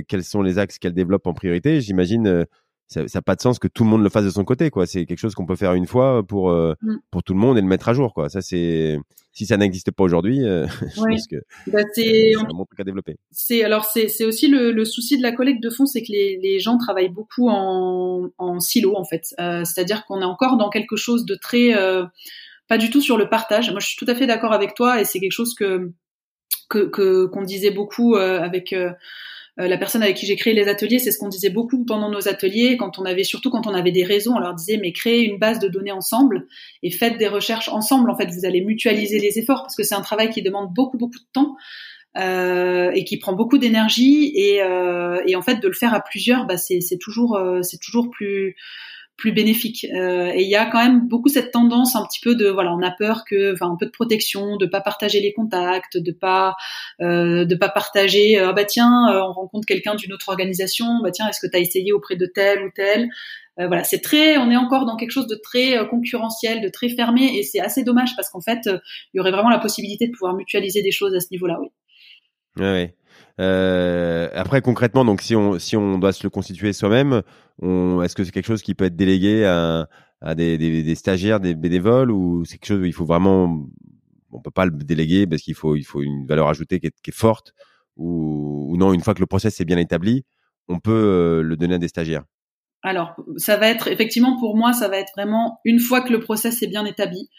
[0.07, 2.45] quels sont les axes qu'elles développent en priorité, j'imagine,
[2.91, 4.85] ça n'a pas de sens que tout le monde le fasse de son côté, quoi.
[4.85, 6.99] C'est quelque chose qu'on peut faire une fois pour mm.
[7.09, 8.29] pour tout le monde et le mettre à jour, quoi.
[8.29, 8.99] Ça, c'est
[9.33, 11.37] si ça n'existe pas aujourd'hui, je pense que
[11.67, 13.17] bah, c'est un bon truc à développer.
[13.31, 16.11] C'est alors c'est c'est aussi le, le, souci de la collecte de fonds, c'est que
[16.11, 19.33] les, les gens travaillent beaucoup en, en silo en fait.
[19.39, 22.05] Euh, C'est-à-dire qu'on est encore dans quelque chose de très euh,
[22.67, 23.71] pas du tout sur le partage.
[23.71, 25.91] Moi, je suis tout à fait d'accord avec toi et c'est quelque chose que
[26.69, 28.15] que qu'on disait beaucoup
[29.59, 32.09] euh, la personne avec qui j'ai créé les ateliers, c'est ce qu'on disait beaucoup pendant
[32.09, 34.93] nos ateliers, quand on avait surtout quand on avait des réseaux, on leur disait mais
[34.93, 36.47] créez une base de données ensemble
[36.83, 38.09] et faites des recherches ensemble.
[38.09, 40.97] En fait, vous allez mutualiser les efforts parce que c'est un travail qui demande beaucoup
[40.97, 41.55] beaucoup de temps.
[42.17, 46.01] Euh, et qui prend beaucoup d'énergie et, euh, et, en fait de le faire à
[46.01, 48.57] plusieurs, bah, c'est toujours c'est toujours plus
[49.21, 49.85] plus bénéfique.
[49.93, 52.73] Euh, et il y a quand même beaucoup cette tendance un petit peu de voilà,
[52.73, 56.11] on a peur que, enfin un peu de protection, de pas partager les contacts, de
[56.11, 56.55] pas
[57.01, 58.39] euh, de pas partager.
[58.39, 58.91] ah bah tiens,
[59.27, 62.25] on rencontre quelqu'un d'une autre organisation, bah tiens, est-ce que tu as essayé auprès de
[62.25, 63.09] tel ou tel?
[63.57, 67.37] Voilà, c'est très, on est encore dans quelque chose de très concurrentiel, de très fermé,
[67.37, 70.33] et c'est assez dommage parce qu'en fait, il y aurait vraiment la possibilité de pouvoir
[70.33, 71.67] mutualiser des choses à ce niveau-là, oui.
[72.57, 72.95] Ouais.
[73.39, 77.21] Euh, après, concrètement, donc si on si on doit se le constituer soi-même,
[77.61, 82.45] est-ce que c'est quelque chose qui peut être délégué à, des, stagiaires, des bénévoles, ou
[82.45, 83.65] c'est quelque chose où il faut vraiment,
[84.31, 87.01] on peut pas le déléguer parce qu'il faut il faut une valeur ajoutée qui est,
[87.01, 87.53] qui est forte,
[87.97, 90.23] ou, ou, non, une fois que le process est bien établi,
[90.67, 92.23] on peut euh, le donner à des stagiaires?
[92.83, 96.19] Alors, ça va être effectivement pour moi, ça va être vraiment une fois que le
[96.19, 97.29] process est bien établi.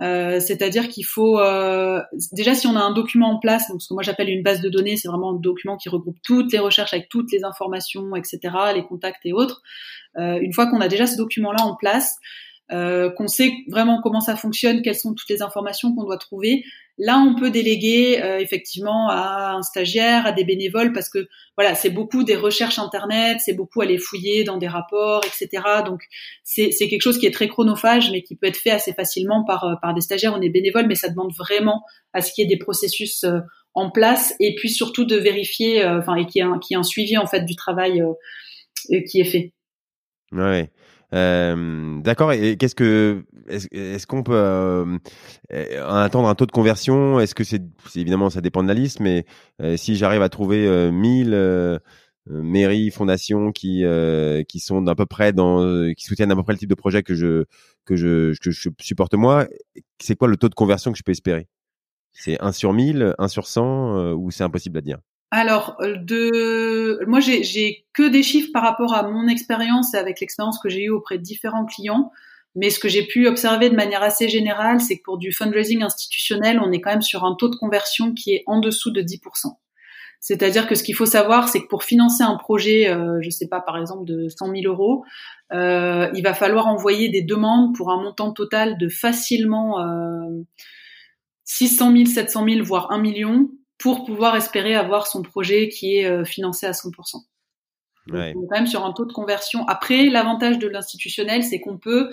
[0.00, 2.00] Euh, c'est-à-dire qu'il faut euh,
[2.32, 4.60] déjà si on a un document en place, donc ce que moi j'appelle une base
[4.60, 8.16] de données, c'est vraiment un document qui regroupe toutes les recherches avec toutes les informations,
[8.16, 8.40] etc.,
[8.74, 9.62] les contacts et autres.
[10.18, 12.16] Euh, une fois qu'on a déjà ce document-là en place,
[12.70, 16.64] qu'on sait vraiment comment ça fonctionne, quelles sont toutes les informations qu'on doit trouver.
[16.98, 21.26] Là, on peut déléguer euh, effectivement à un stagiaire, à des bénévoles, parce que
[21.56, 25.62] voilà, c'est beaucoup des recherches internet, c'est beaucoup aller fouiller dans des rapports, etc.
[25.86, 26.02] Donc
[26.44, 29.64] c'est quelque chose qui est très chronophage, mais qui peut être fait assez facilement par
[29.64, 31.82] euh, par des stagiaires ou des bénévoles, mais ça demande vraiment
[32.12, 33.24] à ce qu'il y ait des processus
[33.74, 37.26] en place et puis surtout de vérifier, enfin et qui y, ait un suivi en
[37.26, 38.02] fait du travail
[39.08, 39.54] qui est fait.
[40.30, 40.70] Ouais.
[41.14, 42.32] Euh, D'accord.
[42.32, 44.98] Et qu'est-ce que est-ce qu'on peut euh,
[45.50, 47.20] attendre un taux de conversion?
[47.20, 47.62] Est-ce que c'est
[47.96, 49.26] évidemment ça dépend de la liste, mais
[49.60, 51.78] euh, si j'arrive à trouver 1000 euh,
[52.26, 53.84] mairies, fondations qui
[54.48, 57.02] qui sont d'à peu près dans qui soutiennent à peu près le type de projet
[57.02, 57.44] que je
[57.84, 59.46] que je que je supporte moi,
[60.00, 61.48] c'est quoi le taux de conversion que je peux espérer?
[62.12, 64.98] C'est 1 sur 1000, 1 sur 100 ou c'est impossible à dire?
[65.34, 70.20] Alors, euh, de, moi, j'ai que des chiffres par rapport à mon expérience et avec
[70.20, 72.12] l'expérience que j'ai eue auprès de différents clients.
[72.54, 75.82] Mais ce que j'ai pu observer de manière assez générale, c'est que pour du fundraising
[75.82, 79.00] institutionnel, on est quand même sur un taux de conversion qui est en dessous de
[79.00, 79.54] 10%.
[80.20, 83.48] C'est-à-dire que ce qu'il faut savoir, c'est que pour financer un projet, euh, je sais
[83.48, 85.02] pas, par exemple de 100 000 euros,
[85.54, 90.44] euh, il va falloir envoyer des demandes pour un montant total de facilement euh,
[91.44, 93.48] 600 000, 700 000, voire 1 million
[93.82, 97.16] pour pouvoir espérer avoir son projet qui est euh, financé à 100%.
[98.10, 98.32] Ouais.
[98.36, 99.66] on est quand même sur un taux de conversion.
[99.66, 102.10] Après, l'avantage de l'institutionnel, c'est qu'on peut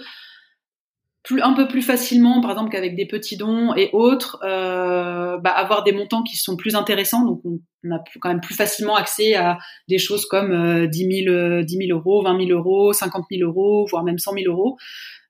[1.21, 5.51] plus, un peu plus facilement, par exemple qu'avec des petits dons et autres, euh, bah,
[5.51, 7.23] avoir des montants qui sont plus intéressants.
[7.23, 7.59] Donc, on,
[7.91, 11.97] a quand même plus facilement accès à des choses comme euh, 10, 000, 10 000
[11.97, 14.77] euros, 20 000 euros, 50 000 euros, voire même 100 000 euros.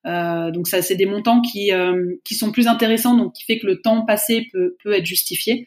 [0.05, 3.59] Euh, donc ça, c'est des montants qui euh, qui sont plus intéressants, donc qui fait
[3.59, 5.65] que le temps passé peut peut être justifié.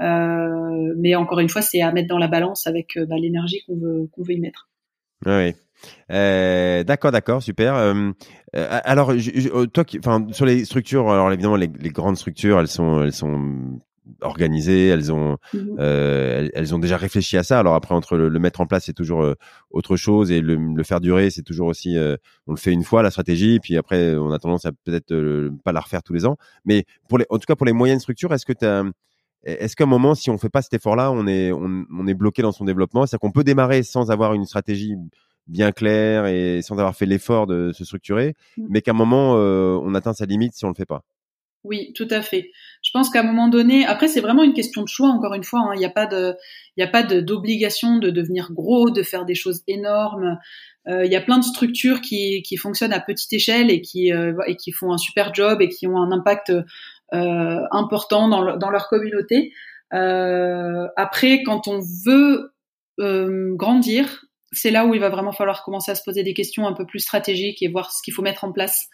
[0.00, 3.62] Euh, mais encore une fois, c'est à mettre dans la balance avec euh, bah, l'énergie
[3.66, 4.68] qu'on veut, qu'on veut y mettre.
[5.26, 5.54] Oui.
[6.10, 7.74] Euh, d'accord, d'accord, super.
[7.74, 8.10] Euh,
[8.56, 12.68] euh alors, je, toi, enfin, sur les structures, alors évidemment, les, les, grandes structures, elles
[12.68, 13.80] sont, elles sont
[14.22, 15.78] organisées, elles ont, mhm.
[15.78, 17.58] elles, ont déjà réfléchi à ça.
[17.60, 19.24] Alors après, entre le, mettre en place, c'est toujours
[19.70, 21.96] autre chose, et le, le faire durer, c'est toujours aussi,
[22.46, 25.14] on le fait une fois la stratégie, puis après, on a tendance à peut-être
[25.64, 26.36] pas la refaire tous les ans.
[26.64, 28.84] Mais pour les, en tout cas, pour les moyennes structures, est-ce que tu as
[29.44, 32.42] est-ce qu'à un moment, si on fait pas cet effort-là, on est, on, est bloqué
[32.42, 33.06] dans son développement?
[33.06, 34.96] C'est-à-dire qu'on peut démarrer sans avoir une stratégie
[35.46, 38.66] bien claire et sans avoir fait l'effort de se structurer, mmh.
[38.68, 41.04] mais qu'à un moment, euh, on atteint sa limite si on le fait pas?
[41.62, 42.50] Oui, tout à fait.
[42.82, 45.08] Je pense qu'à un moment donné, après c'est vraiment une question de choix.
[45.08, 45.72] Encore une fois, hein.
[45.74, 46.34] il n'y a pas de,
[46.76, 50.38] il n'y a pas d'obligation de, devenir gros, de faire des choses énormes.
[50.88, 54.10] Euh, il y a plein de structures qui, qui fonctionnent à petite échelle et qui
[54.10, 56.50] euh, et qui font un super job et qui ont un impact
[57.12, 59.52] euh, important dans, leur communauté.
[59.92, 62.52] Euh, après, quand on veut
[63.00, 66.68] euh, grandir, c'est là où il va vraiment falloir commencer à se poser des questions
[66.68, 68.86] un peu plus stratégiques et voir ce qu'il faut mettre en place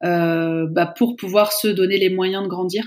[0.00, 2.84] bah, pour pouvoir se donner les moyens de grandir.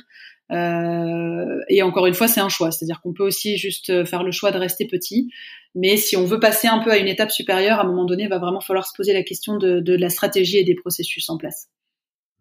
[0.50, 4.52] Et encore une fois, c'est un choix, c'est-à-dire qu'on peut aussi juste faire le choix
[4.52, 5.30] de rester petit,
[5.76, 8.24] mais si on veut passer un peu à une étape supérieure, à un moment donné,
[8.24, 11.38] il va vraiment falloir se poser la question de, la stratégie et des processus en
[11.38, 11.70] place.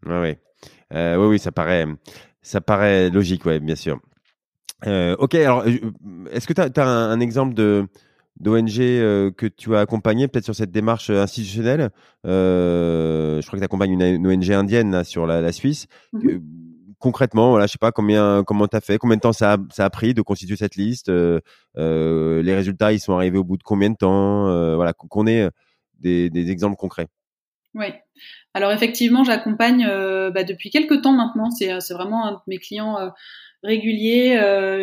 [0.07, 0.37] Oui,
[0.93, 1.87] oui, ça paraît,
[2.43, 4.01] ça paraît logique, ouais, bien sûr.
[4.87, 5.79] Euh, ok, alors, euh,
[6.31, 7.87] est-ce que tu as, un, exemple de
[8.39, 11.91] d'ONG euh, que tu as accompagné peut-être sur cette démarche institutionnelle?
[12.27, 15.87] Euh, Je crois que tu accompagnes une, ONG indienne là, sur la, la Suisse.
[16.15, 16.41] Mm-hmm.
[16.99, 19.85] concrètement, voilà, je sais pas combien, comment t'as fait, combien de temps ça a, ça
[19.85, 21.11] a pris de constituer cette liste.
[21.11, 25.51] les résultats, ils sont arrivés au bout de combien de temps, voilà, qu'on ait
[25.99, 27.09] des, des exemples concrets?
[27.75, 27.87] Oui.
[28.55, 31.51] Alors effectivement, j'accompagne bah, depuis quelques temps maintenant.
[31.51, 32.97] C'est vraiment un de mes clients
[33.63, 34.37] réguliers,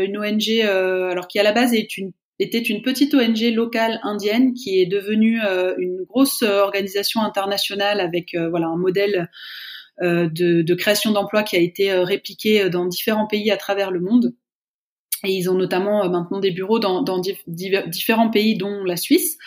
[0.06, 4.54] une ONG, alors qui à la base est une était une petite ONG locale indienne
[4.54, 9.30] qui est devenue euh, une grosse euh, organisation internationale avec euh, voilà un modèle
[10.00, 14.36] de, de, création d'emplois qui a été répliqué dans différents pays à travers le monde.
[15.26, 19.40] Et ils ont notamment maintenant des bureaux dans, dans différents pays, dont la Suisse.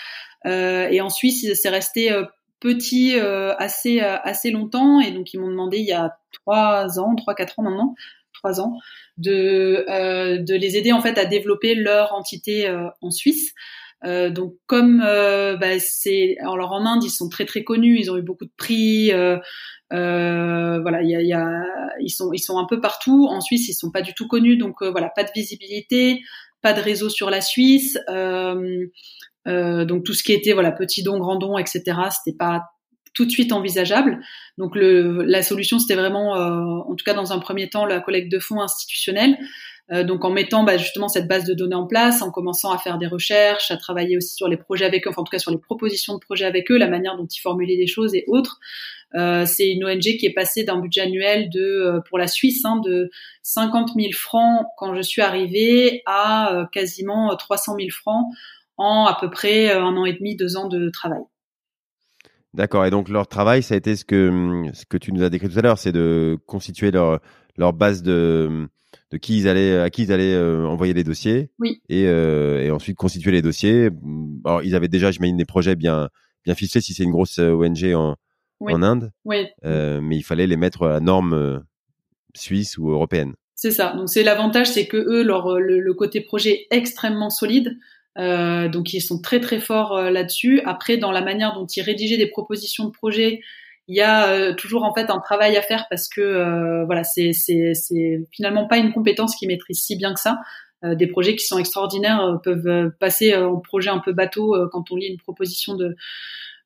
[0.45, 2.11] et en Suisse, c'est resté
[2.61, 5.01] petit assez assez longtemps.
[5.01, 7.95] Et donc ils m'ont demandé il y a trois ans, trois quatre ans maintenant,
[8.33, 8.79] trois ans,
[9.19, 13.53] de, euh, de les aider en fait à développer leur entité euh, en Suisse.
[14.05, 18.11] Euh, donc comme euh, bah, c'est alors en Inde ils sont très très connus, ils
[18.11, 19.37] ont eu beaucoup de prix, euh,
[19.93, 21.63] euh voilà, il y a, y a,
[22.01, 23.27] ils sont ils sont un peu partout.
[23.29, 26.23] En Suisse ils sont pas du tout connus, donc voilà, pas de visibilité,
[26.63, 27.99] pas de réseau sur la Suisse.
[29.85, 31.83] Donc tout ce qui était voilà petit don, grand don, etc.
[32.11, 32.63] C'était pas
[33.15, 34.21] tout de suite envisageable.
[34.59, 38.31] Donc la solution, c'était vraiment, euh, en tout cas dans un premier temps, la collecte
[38.31, 39.37] de fonds institutionnels.
[39.93, 42.79] Euh, donc en mettant bah, justement cette base de données en place, en commençant à
[42.79, 45.41] faire des recherches, à travailler aussi sur les projets avec eux, enfin en tout cas
[45.41, 48.23] sur les propositions de projets avec eux, la manière dont ils formulaient des choses et
[48.29, 48.61] autres.
[49.17, 52.65] Euh, c'est une ONG qui est passée d'un budget annuel de euh, pour la Suisse
[52.65, 53.11] hein, de
[53.43, 58.27] 50 000 francs quand je suis arrivée à euh, quasiment 300 000 francs
[58.81, 61.23] en à peu près un an et demi, deux ans de travail.
[62.53, 62.85] D'accord.
[62.85, 65.49] Et donc leur travail, ça a été ce que ce que tu nous as décrit
[65.49, 67.21] tout à l'heure, c'est de constituer leur
[67.57, 68.69] leur base de
[69.13, 71.51] de qui ils allaient à qui ils allaient euh, envoyer les dossiers.
[71.59, 71.81] Oui.
[71.89, 73.91] Et, euh, et ensuite constituer les dossiers.
[74.45, 76.09] Alors ils avaient déjà, j'imagine, des projets bien
[76.45, 78.17] bien ficelés si c'est une grosse euh, ONG en
[78.61, 79.13] en Inde.
[79.25, 79.47] Oui.
[79.65, 81.59] Euh, mais il fallait les mettre à la norme euh,
[82.35, 83.35] suisse ou européenne.
[83.55, 83.95] C'est ça.
[83.95, 87.77] Donc c'est l'avantage, c'est que eux, leur le, le, côté projet est extrêmement solide.
[88.19, 90.61] Euh, donc ils sont très très forts euh, là-dessus.
[90.65, 93.41] Après, dans la manière dont ils rédigeaient des propositions de projet,
[93.89, 97.33] il y a euh, toujours en fait un travail à faire parce que voilà, c'est
[98.33, 100.39] finalement pas une compétence qu'ils maîtrisent si bien que ça.
[100.83, 105.09] des projets qui sont extraordinaires peuvent passer en projet un peu bateau quand on lit
[105.09, 105.97] une proposition de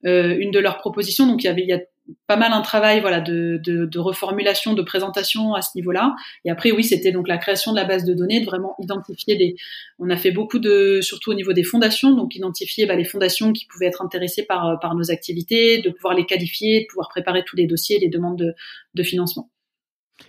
[0.05, 1.27] une de leurs propositions.
[1.27, 1.81] Donc il y avait il y a
[2.27, 6.15] pas mal un travail voilà de, reformulation, de présentation à ce niveau-là.
[6.45, 9.37] Et après, oui, c'était donc la création de la base de données, de vraiment identifier
[9.37, 9.57] des.
[9.99, 13.53] On a fait beaucoup de, surtout au niveau des fondations, donc identifier bah, les fondations
[13.53, 17.57] qui pouvaient être intéressées par nos activités, de pouvoir les qualifier, de pouvoir préparer tous
[17.57, 18.55] les dossiers, les demandes
[18.95, 19.51] de, financement.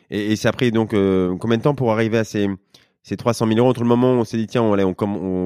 [0.10, 2.48] Et, et ça a pris donc euh, combien de temps pour arriver à ces
[3.06, 4.94] ces 300 000 euros entre le moment où on s'est dit tiens on,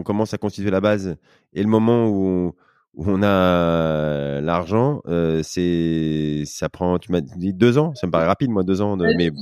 [0.04, 1.18] commence à constituer la base
[1.54, 2.56] et le moment où
[2.96, 8.12] où on a l'argent, euh, c'est ça prend, tu m'as dit deux ans, ça me
[8.12, 8.98] paraît rapide, moi deux ans.
[8.98, 9.38] De, mais ouais,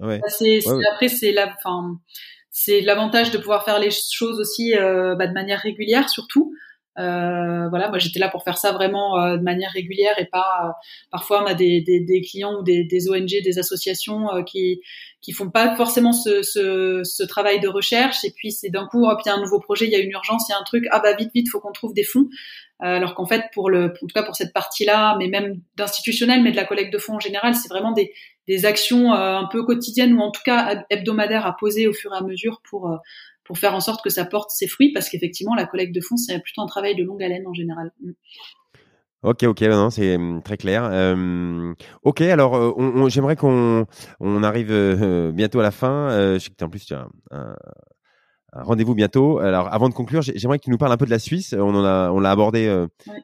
[0.00, 0.18] ouais, ouais.
[0.20, 0.60] Bah, c'est,
[0.92, 1.54] après c'est la,
[2.50, 6.52] c'est l'avantage de pouvoir faire les choses aussi euh, bah, de manière régulière surtout.
[6.98, 10.66] Euh, voilà, moi j'étais là pour faire ça vraiment euh, de manière régulière et pas.
[10.66, 10.72] Euh,
[11.10, 14.82] parfois, on a des, des, des, clients ou des, des ONG, des associations qui
[15.22, 19.06] qui font pas forcément ce, ce, ce travail de recherche et puis c'est d'un coup,
[19.06, 20.58] hop, il y a un nouveau projet, il y a une urgence, il y a
[20.58, 22.28] un truc, ah bah vite vite, faut qu'on trouve des fonds.
[22.80, 26.50] alors qu'en fait, pour le, en tout cas pour cette partie-là, mais même d'institutionnel, mais
[26.50, 28.12] de la collecte de fonds en général, c'est vraiment des
[28.48, 32.16] des actions un peu quotidiennes ou en tout cas hebdomadaires à poser au fur et
[32.16, 32.90] à mesure pour
[33.44, 36.16] pour faire en sorte que ça porte ses fruits, parce qu'effectivement, la collecte de fonds,
[36.16, 37.90] c'est plutôt un travail de longue haleine en général.
[39.22, 40.88] Ok, ok, non, c'est mm, très clair.
[40.90, 43.86] Euh, ok, alors j'aimerais qu'on
[44.18, 46.08] on arrive euh, bientôt à la fin.
[46.34, 47.54] je sais que en plus tu as un,
[48.52, 49.38] rendez-vous bientôt.
[49.38, 51.54] Alors avant de conclure, j'aimerais que tu nous parles un peu de la Suisse.
[51.56, 52.68] On en a, on l'a abordé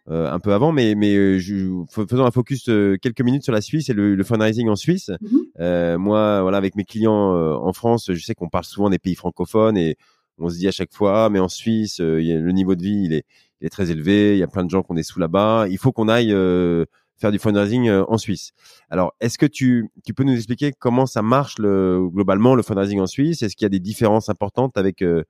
[0.07, 2.71] un peu avant, mais mais je, faisons un focus
[3.03, 5.11] quelques minutes sur la Suisse et le, fundraising en Suisse.
[5.21, 5.97] Mm-hmm.
[5.97, 9.77] moi, voilà, avec mes clients en France, je sais qu'on parle souvent des pays francophones
[9.77, 9.97] et
[10.41, 13.25] on se dit à chaque fois, mais en Suisse, le niveau de vie, il est,
[13.61, 14.35] il est très élevé.
[14.35, 15.67] Il y a plein de gens qu'on est sous là-bas.
[15.69, 16.85] Il faut qu'on aille euh,
[17.17, 18.53] faire du fundraising euh, en Suisse.
[18.91, 23.01] Alors, est-ce que tu, tu peux nous expliquer comment ça marche le, globalement le fundraising
[23.01, 23.43] en Suisse?
[23.43, 25.23] Est-ce qu'il y a des différences importantes avec mmh.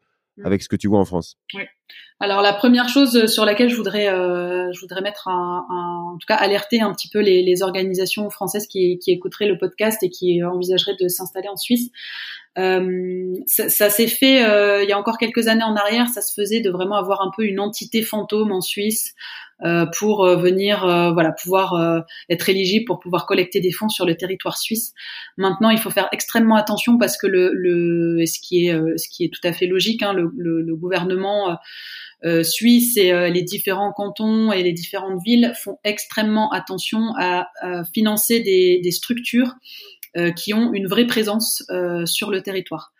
[0.45, 1.36] Avec ce que tu vois en France.
[1.55, 1.62] Oui.
[2.20, 6.18] Alors la première chose sur laquelle je voudrais euh, je voudrais mettre un, un, en
[6.18, 10.03] tout cas alerter un petit peu les, les organisations françaises qui, qui écouteraient le podcast
[10.03, 11.91] et qui envisageraient de s'installer en Suisse,
[12.59, 16.20] euh, ça, ça s'est fait euh, il y a encore quelques années en arrière, ça
[16.20, 19.47] se faisait de vraiment avoir un peu une entité fantôme en Suisse euh,
[19.99, 24.17] pour euh, venir euh, voilà pouvoir être éligible pour pouvoir collecter des fonds sur le
[24.17, 24.93] territoire suisse.
[25.37, 29.25] Maintenant, il faut faire extrêmement attention parce que le, le ce qui est ce qui
[29.25, 31.59] est tout à fait logique, hein, le, gouvernement
[32.43, 37.49] suisse et les différents cantons et les différentes villes font extrêmement attention à,
[37.93, 39.55] financer des structures
[40.37, 41.65] qui ont une vraie présence
[42.07, 42.93] sur le territoire.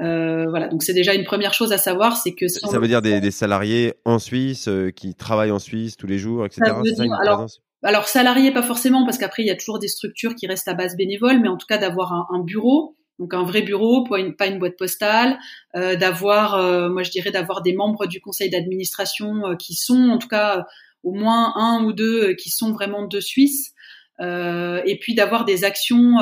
[0.00, 3.30] Voilà, donc c'est déjà une première chose à savoir, c'est que ça veut dire des,
[3.30, 6.72] salariés en Suisse qui travaillent en Suisse tous les jours, etc.
[6.96, 7.46] Ça alors,
[7.82, 10.74] alors salariés pas forcément, parce qu'après il y a toujours des structures qui restent à
[10.74, 14.18] base bénévole, mais en tout cas d'avoir un, un bureau donc un vrai bureau, pas
[14.18, 15.38] une, pas une boîte postale,
[15.76, 20.08] euh, d'avoir, euh, moi je dirais d'avoir des membres du conseil d'administration euh, qui sont
[20.08, 20.66] en tout cas
[21.04, 23.72] au moins un ou deux qui sont vraiment de Suisse.
[24.20, 26.16] Et puis d'avoir des actions,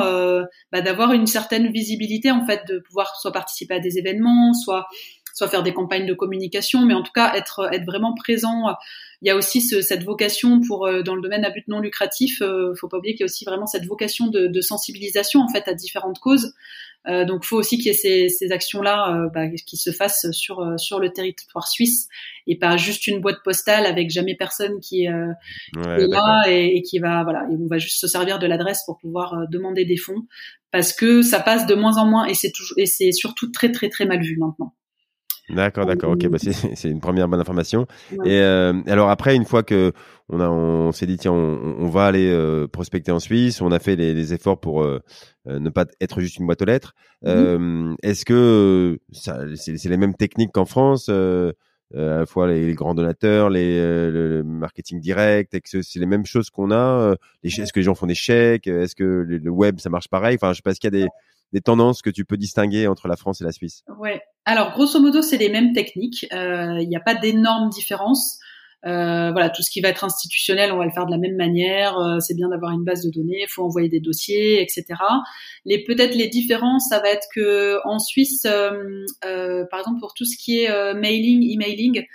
[0.71, 4.87] bah, d'avoir une certaine visibilité en fait, de pouvoir soit participer à des événements, soit
[5.33, 8.75] soit faire des campagnes de communication, mais en tout cas être être vraiment présent.
[9.21, 11.79] Il y a aussi ce, cette vocation pour euh, dans le domaine à but non
[11.79, 12.41] lucratif.
[12.41, 15.49] Euh, faut pas oublier qu'il y a aussi vraiment cette vocation de, de sensibilisation en
[15.49, 16.53] fait à différentes causes.
[17.07, 20.29] Euh, donc, faut aussi qu'il y ait ces, ces actions-là euh, bah, qui se fassent
[20.31, 22.09] sur euh, sur le territoire suisse
[22.45, 25.31] et pas juste une boîte postale avec jamais personne qui, euh,
[25.77, 28.83] est là et, et, qui va voilà et on va juste se servir de l'adresse
[28.85, 30.23] pour pouvoir demander des fonds
[30.71, 33.71] parce que ça passe de moins en moins et c'est toujours et c'est surtout très
[33.71, 34.73] très très mal vu maintenant.
[35.49, 36.11] D'accord, d'accord.
[36.11, 37.87] Ok, bah c'est une première bonne information.
[38.23, 39.91] Et euh, alors après, une fois que
[40.29, 43.71] on a, on s'est dit tiens, on, on va aller euh, prospecter en Suisse, on
[43.71, 44.99] a fait les, les efforts pour euh,
[45.47, 46.93] euh ne pas être juste une boîte aux lettres.
[47.23, 51.51] Mmh euh, Est-ce que c'est les mêmes techniques qu'en France euh,
[51.95, 56.05] à la fois les, les, grands donateurs, les, le marketing direct, est-ce que c'est les
[56.05, 58.67] mêmes choses qu'on a Est-ce que les gens font des chèques?
[58.67, 60.35] Est-ce que le web ça marche pareil?
[60.35, 61.09] Enfin, je sais pas, est-ce qu'il y a des
[61.53, 63.83] des tendances que tu peux distinguer entre la France et la Suisse?
[63.99, 64.21] Ouais.
[64.45, 66.25] Alors grosso modo, c'est les mêmes techniques.
[66.33, 68.39] Euh, il n'y a pas d'énormes différences.
[68.85, 71.35] Euh, voilà, tout ce qui va être institutionnel, on va le faire de la même
[71.35, 71.97] manière.
[71.97, 74.85] Euh, c'est bien d'avoir une base de données, il faut envoyer des dossiers, etc.
[75.65, 80.37] Les peut-être les différences, ça va être que en Suisse, par exemple pour tout ce
[80.37, 82.05] qui est mailing, emailing,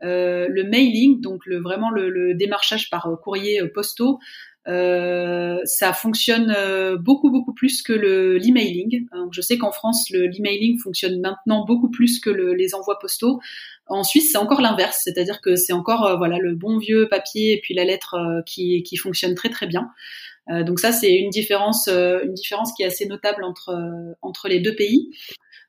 [0.00, 4.18] le mailing, donc vraiment le, le démarchage par courrier postaux,
[4.66, 9.06] ça fonctionne euh, beaucoup beaucoup plus que le l'emailing.
[9.30, 13.40] je sais qu'en France, le l'emailing fonctionne maintenant beaucoup plus que le, les envois postaux.
[13.86, 17.52] En Suisse, c'est encore l'inverse, c'est-à-dire que c'est encore euh, voilà le bon vieux papier
[17.52, 19.90] et puis la lettre qui qui fonctionne très très bien.
[20.48, 23.76] donc ça, c'est une différence une différence qui est assez notable entre
[24.22, 25.10] entre les deux pays.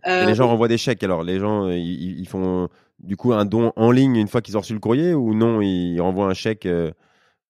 [0.05, 2.69] les gens renvoient des chèques alors les gens ils, font
[2.99, 5.61] du coup un don en ligne une fois qu'ils ont reçu le courrier ou non
[5.61, 6.91] ils renvoient un chèque euh,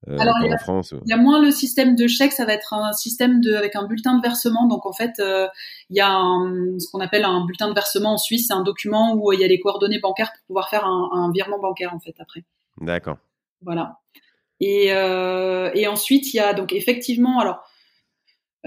[0.07, 2.53] Alors, il y, a, France il y a moins le système de chèque, ça va
[2.53, 4.67] être un système de avec un bulletin de versement.
[4.67, 5.47] Donc en fait, euh,
[5.89, 8.63] il y a un, ce qu'on appelle un bulletin de versement en Suisse, c'est un
[8.63, 11.93] document où il y a les coordonnées bancaires pour pouvoir faire un, un virement bancaire
[11.93, 12.43] en fait après.
[12.81, 13.17] D'accord.
[13.61, 13.99] Voilà.
[14.59, 17.63] Et, euh, et ensuite il y a donc effectivement alors.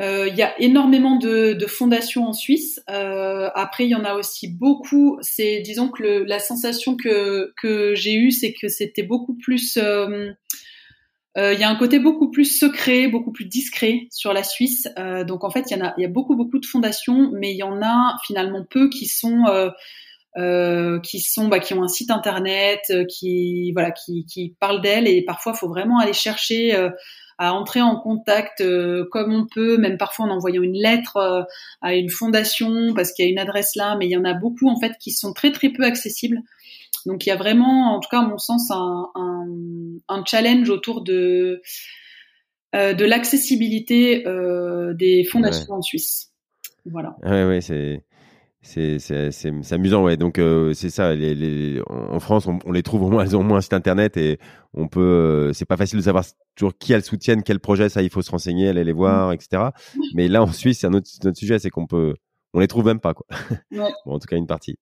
[0.01, 2.80] Euh, il y a énormément de, de fondations en Suisse.
[2.89, 5.18] Euh, après, il y en a aussi beaucoup.
[5.22, 9.76] C'est, disons que le, la sensation que que j'ai eue, c'est que c'était beaucoup plus
[9.76, 10.32] euh, euh,
[11.39, 14.89] il y a un côté beaucoup plus secret, beaucoup plus discret sur la Suisse.
[14.99, 17.80] Euh, donc en fait, il y a, beaucoup beaucoup de fondations, mais il y en
[17.80, 19.70] a finalement peu qui sont euh,
[20.36, 20.99] euh
[21.49, 25.59] bah, qui ont un site internet, qui voilà, qui, qui parlent d'elles et parfois il
[25.59, 26.89] faut vraiment aller chercher
[27.39, 28.62] à entrer en contact
[29.11, 31.47] comme on peut, même parfois en envoyant une lettre
[31.82, 34.34] à une fondation parce qu'il y a une adresse là, mais il y en a
[34.34, 36.43] beaucoup en fait qui sont très très peu accessibles.
[37.07, 39.47] Donc il y a vraiment, en tout cas à mon sens, un, un,
[40.09, 41.63] un challenge autour de
[42.75, 46.33] euh, de l'accessibilité euh, des fondations en Suisse.
[46.85, 47.17] Voilà.
[47.23, 48.03] Ouais, ouais, c'est
[48.63, 52.83] c'est c'est amusant ouais donc euh, c'est ça les, les, en France on, on, les
[52.83, 54.39] trouve au moins elles ont au moins un site internet et
[54.75, 56.25] on peut euh, c'est pas facile de savoir
[56.55, 59.69] toujours qui elles soutiennent quel projet ça il faut se renseigner aller les voir etc
[60.15, 62.15] mais là en Suisse c'est un autre, autre sujet c'est qu'on peut
[62.53, 63.27] on les trouve même pas quoi
[63.71, 63.79] ouais.
[64.07, 64.77] bon, en tout cas une partie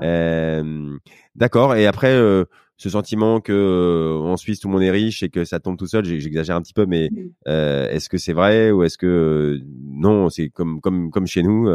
[0.00, 0.96] euh,
[1.34, 1.74] D'accord.
[1.74, 2.44] Et après, euh,
[2.76, 5.78] ce sentiment que euh, en Suisse tout le monde est riche et que ça tombe
[5.78, 7.18] tout seul, j'exagère un petit peu, mais mmh.
[7.48, 11.42] euh, est-ce que c'est vrai ou est-ce que euh, non C'est comme comme comme chez
[11.42, 11.68] nous,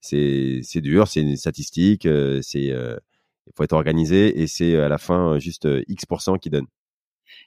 [0.00, 2.08] c'est c'est dur, c'est une statistique,
[2.42, 6.04] c'est il faut être organisé et c'est à la fin juste X
[6.40, 6.66] qui donne.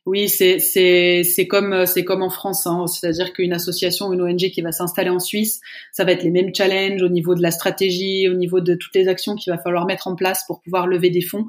[0.06, 2.88] Oui, c'est c'est c'est comme c'est comme en France, hein.
[2.88, 5.62] c'est-à-dire qu'une association une ONG qui va s'installer en Suisse,
[5.92, 8.96] ça va être les mêmes challenges au niveau de la stratégie, au niveau de toutes
[8.96, 11.46] les actions qu'il va falloir mettre en place pour pouvoir lever des fonds.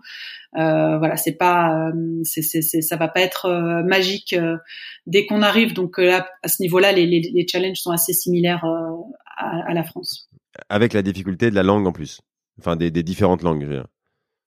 [0.57, 4.59] Euh, voilà, c'est pas, euh, c'est c'est ça va pas être euh, magique euh,
[5.07, 5.73] dès qu'on arrive.
[5.73, 8.65] Donc là, à ce niveau-là, les, les, les challenges sont assez similaires
[9.37, 10.29] à, à, la France.
[10.69, 12.21] Avec la difficulté de la langue en plus,
[12.59, 13.63] enfin des, des différentes langues.
[13.63, 13.87] Je veux dire.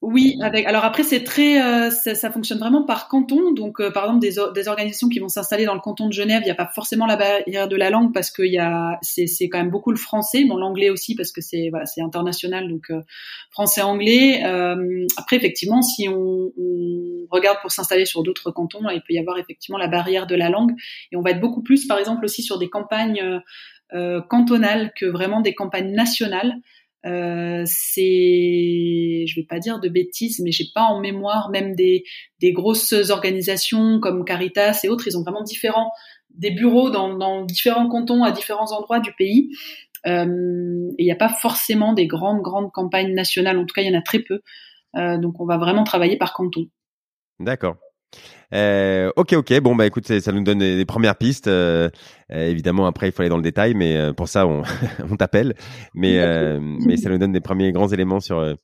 [0.07, 0.67] Oui, avec.
[0.67, 3.51] Alors après, c'est très, euh, ça, ça, fonctionne vraiment par canton.
[3.53, 6.43] Donc, euh, par exemple, des, des, organisations qui vont s'installer dans le canton de Genève,
[6.43, 9.25] il n'y a pas forcément la barrière de la langue parce que y a, c'est,
[9.25, 12.69] c'est quand même beaucoup le français, bon l'anglais aussi parce que c'est, voilà, c'est international,
[12.69, 13.01] donc euh,
[13.49, 14.43] français-anglais.
[15.17, 19.39] après, effectivement, si on, on regarde pour s'installer sur d'autres cantons, il peut y avoir
[19.39, 20.73] effectivement la barrière de la langue
[21.11, 23.41] et on va être beaucoup plus, par exemple, aussi sur des campagnes
[24.29, 26.53] cantonales que vraiment des campagnes nationales.
[27.05, 32.03] Euh, c'est, je vais pas dire de bêtises, mais j'ai pas en mémoire même des,
[32.41, 35.07] grosses organisations comme Caritas et autres.
[35.07, 35.91] Ils ont vraiment différents
[36.31, 39.49] des bureaux dans, dans différents cantons à différents endroits du pays.
[40.05, 43.57] Euh, et il n'y a pas forcément des grandes grandes campagnes nationales.
[43.57, 44.41] En tout cas, il y en a très peu.
[44.95, 46.67] Euh, donc, on va vraiment travailler par canton.
[47.39, 47.77] D'accord.
[48.53, 49.59] Euh, ok, ok.
[49.61, 51.47] Bon, bah écoute, ça nous donne des, premières pistes.
[51.47, 51.89] Euh,
[52.31, 54.63] euh, évidemment, après, il faut aller dans le détail, mais pour ça, on,
[55.09, 55.55] on t'appelle.
[55.93, 58.55] Mais, euh, mais ça nous donne des premiers grands éléments sur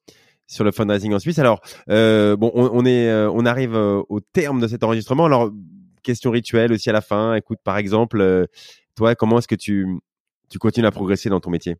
[0.48, 1.40] sur le fundraising en Suisse.
[1.40, 5.26] Alors, bon, on, on est, on arrive au terme de cet enregistrement.
[5.26, 5.52] Alors,
[6.04, 7.36] question rituelle aussi à la fin.
[7.36, 8.48] Écoute, par exemple,
[8.96, 9.88] toi, comment est-ce que tu
[10.50, 11.78] tu continues à progresser dans ton métier?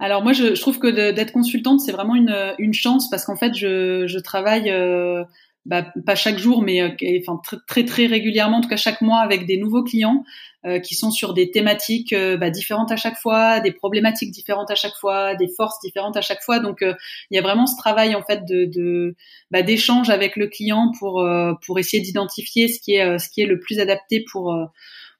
[0.00, 3.36] Alors moi, je, je trouve que d'être consultante, c'est vraiment une, une chance parce qu'en
[3.36, 5.24] fait, je, je travaille euh,
[5.68, 6.88] bah, pas chaque jour, mais euh,
[7.44, 10.24] très, très, très régulièrement, en tout cas chaque mois, avec des nouveaux clients
[10.64, 14.70] euh, qui sont sur des thématiques euh, bah, différentes à chaque fois, des problématiques différentes
[14.70, 16.58] à chaque fois, des forces différentes à chaque fois.
[16.58, 19.14] Donc il y a vraiment ce travail en fait de, de
[19.50, 21.22] bah, d'échange avec le client pour
[21.66, 24.56] pour essayer d'identifier ce qui est ce qui est le plus adapté pour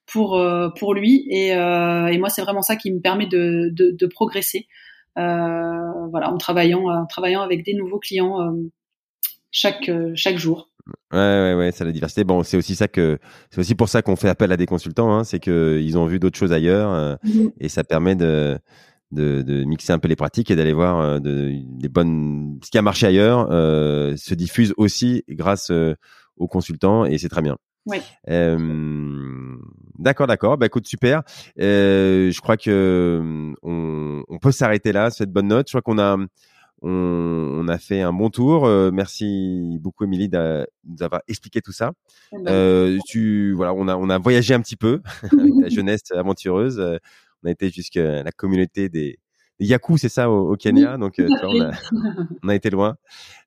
[0.07, 0.43] pour
[0.79, 1.27] pour lui.
[1.31, 4.67] Et, et moi, c'est vraiment ça qui me permet de de, de progresser.
[5.15, 8.39] voilà, en travaillant en travaillant avec des nouveaux clients
[9.51, 10.71] chaque euh, chaque jour.
[11.13, 12.25] Ouais, ouais, ouais, c'est la diversité.
[12.25, 13.19] Bon, c'est aussi ça que
[13.51, 16.07] c'est aussi pour ça qu'on fait appel à des consultants, hein, c'est que ils ont
[16.07, 17.51] vu d'autres choses ailleurs euh, mhm.
[17.61, 18.59] et ça permet de,
[19.11, 22.71] de, de mixer un peu les pratiques et d'aller voir euh, de, des bonnes ce
[22.71, 25.71] qui a marché ailleurs euh, se diffuse aussi grâce
[26.37, 27.57] aux consultants et c'est très bien.
[27.87, 28.03] Ouais.
[29.99, 30.59] d'accord, d'accord.
[30.59, 31.23] Bah écoute, super.
[31.57, 35.69] je crois que on, on peut s'arrêter là, cette bonne note.
[35.69, 36.19] Je crois qu'on a
[36.83, 38.67] on, a fait un bon tour.
[38.67, 41.93] Euh, merci beaucoup, Émilie, de nous avoir expliqué tout ça.
[42.33, 45.01] Eh ben, euh, tu, voilà, on a, on a voyagé un petit peu
[45.33, 46.79] avec ta jeunesse aventureuse.
[46.79, 46.99] Euh,
[47.43, 49.19] on a été jusqu'à la communauté des,
[49.59, 50.97] des Yaku, c'est ça, au, Kenya.
[50.97, 51.71] Donc, on, a,
[52.43, 52.97] on, a, été loin.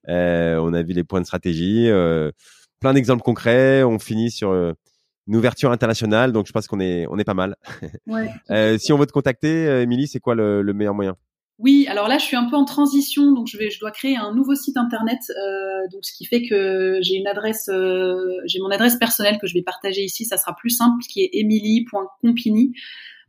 [0.06, 1.88] on a vu les points de stratégie,
[2.80, 3.82] plein d'exemples concrets.
[3.82, 6.32] On finit sur une ouverture internationale.
[6.32, 7.56] Donc, je pense qu'on est, on est pas mal.
[8.06, 8.78] Ouais.
[8.78, 11.16] si on veut te contacter, Émilie, c'est quoi le, le meilleur moyen?
[11.62, 14.16] Oui, alors là, je suis un peu en transition, donc je vais, je dois créer
[14.16, 18.58] un nouveau site internet, euh, donc ce qui fait que j'ai une adresse, euh, j'ai
[18.58, 20.24] mon adresse personnelle que je vais partager ici.
[20.24, 22.72] Ça sera plus simple, qui est emily.compini,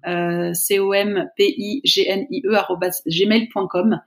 [0.08, 2.58] euh, c o m p i g n i e
[3.06, 4.02] gmail.com.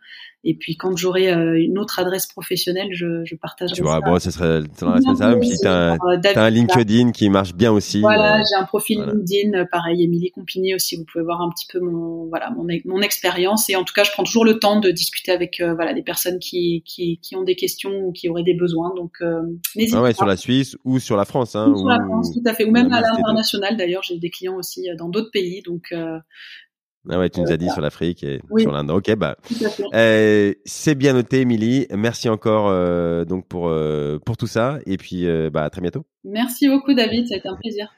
[0.48, 4.16] Et puis quand j'aurai euh, une autre adresse professionnelle, je, je partagerai tu vois, Bon,
[4.20, 5.40] ça serait ton adresse personnelle.
[5.40, 5.96] Puis tu as,
[6.36, 8.00] un LinkedIn qui marche bien aussi.
[8.00, 10.94] Voilà, euh, j'ai un profil LinkedIn, euh, pareil, Émilie Compigny aussi.
[10.94, 13.68] Vous pouvez voir un petit peu mon voilà mon, mon expérience.
[13.70, 16.38] Et en tout cas, je prends toujours le temps de discuter avec voilà des personnes
[16.38, 18.94] qui, qui, qui ont des questions ou qui auraient des besoins.
[18.94, 19.42] Donc euh,
[19.74, 21.56] n'hésitez ah ouais, sur la Suisse ou sur la France.
[21.56, 22.64] Hein, ou sur la France, tout à fait.
[22.64, 23.76] Ou même à l'international.
[23.76, 25.62] D'ailleurs, j'ai des clients aussi dans d'autres pays.
[25.62, 25.92] Donc
[27.08, 28.90] ah ouais, tu nous as dit sur l'Afrique et sur l'Inde.
[28.90, 29.36] Ok, bah,
[29.94, 31.86] euh, c'est bien noté, Émilie.
[31.90, 35.80] Merci encore euh, donc pour euh, pour tout ça et puis euh, bah à très
[35.80, 36.04] bientôt.
[36.24, 37.28] Merci beaucoup, David.
[37.28, 37.92] Ça a été un plaisir.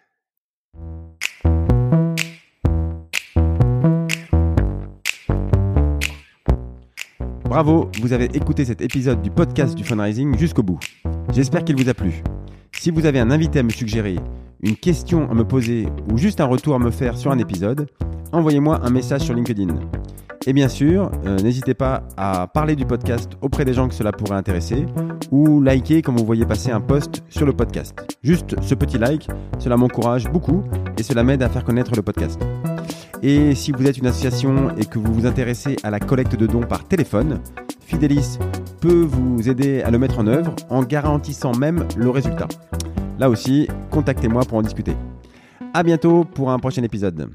[7.44, 10.78] Bravo, vous avez écouté cet épisode du podcast du fundraising jusqu'au bout.
[11.32, 12.22] J'espère qu'il vous a plu.
[12.72, 14.16] Si vous avez un invité à me suggérer,
[14.62, 17.88] une question à me poser ou juste un retour à me faire sur un épisode,
[18.32, 19.74] envoyez-moi un message sur LinkedIn.
[20.46, 24.12] Et bien sûr, euh, n'hésitez pas à parler du podcast auprès des gens que cela
[24.12, 24.86] pourrait intéresser
[25.30, 27.94] ou liker quand vous voyez passer un post sur le podcast.
[28.22, 30.62] Juste ce petit like, cela m'encourage beaucoup
[30.96, 32.40] et cela m'aide à faire connaître le podcast.
[33.22, 36.46] Et si vous êtes une association et que vous vous intéressez à la collecte de
[36.46, 37.40] dons par téléphone,
[37.80, 38.38] Fidelis
[38.80, 42.48] peut vous aider à le mettre en œuvre en garantissant même le résultat.
[43.18, 44.94] Là aussi, contactez-moi pour en discuter.
[45.74, 47.28] À bientôt pour un prochain épisode.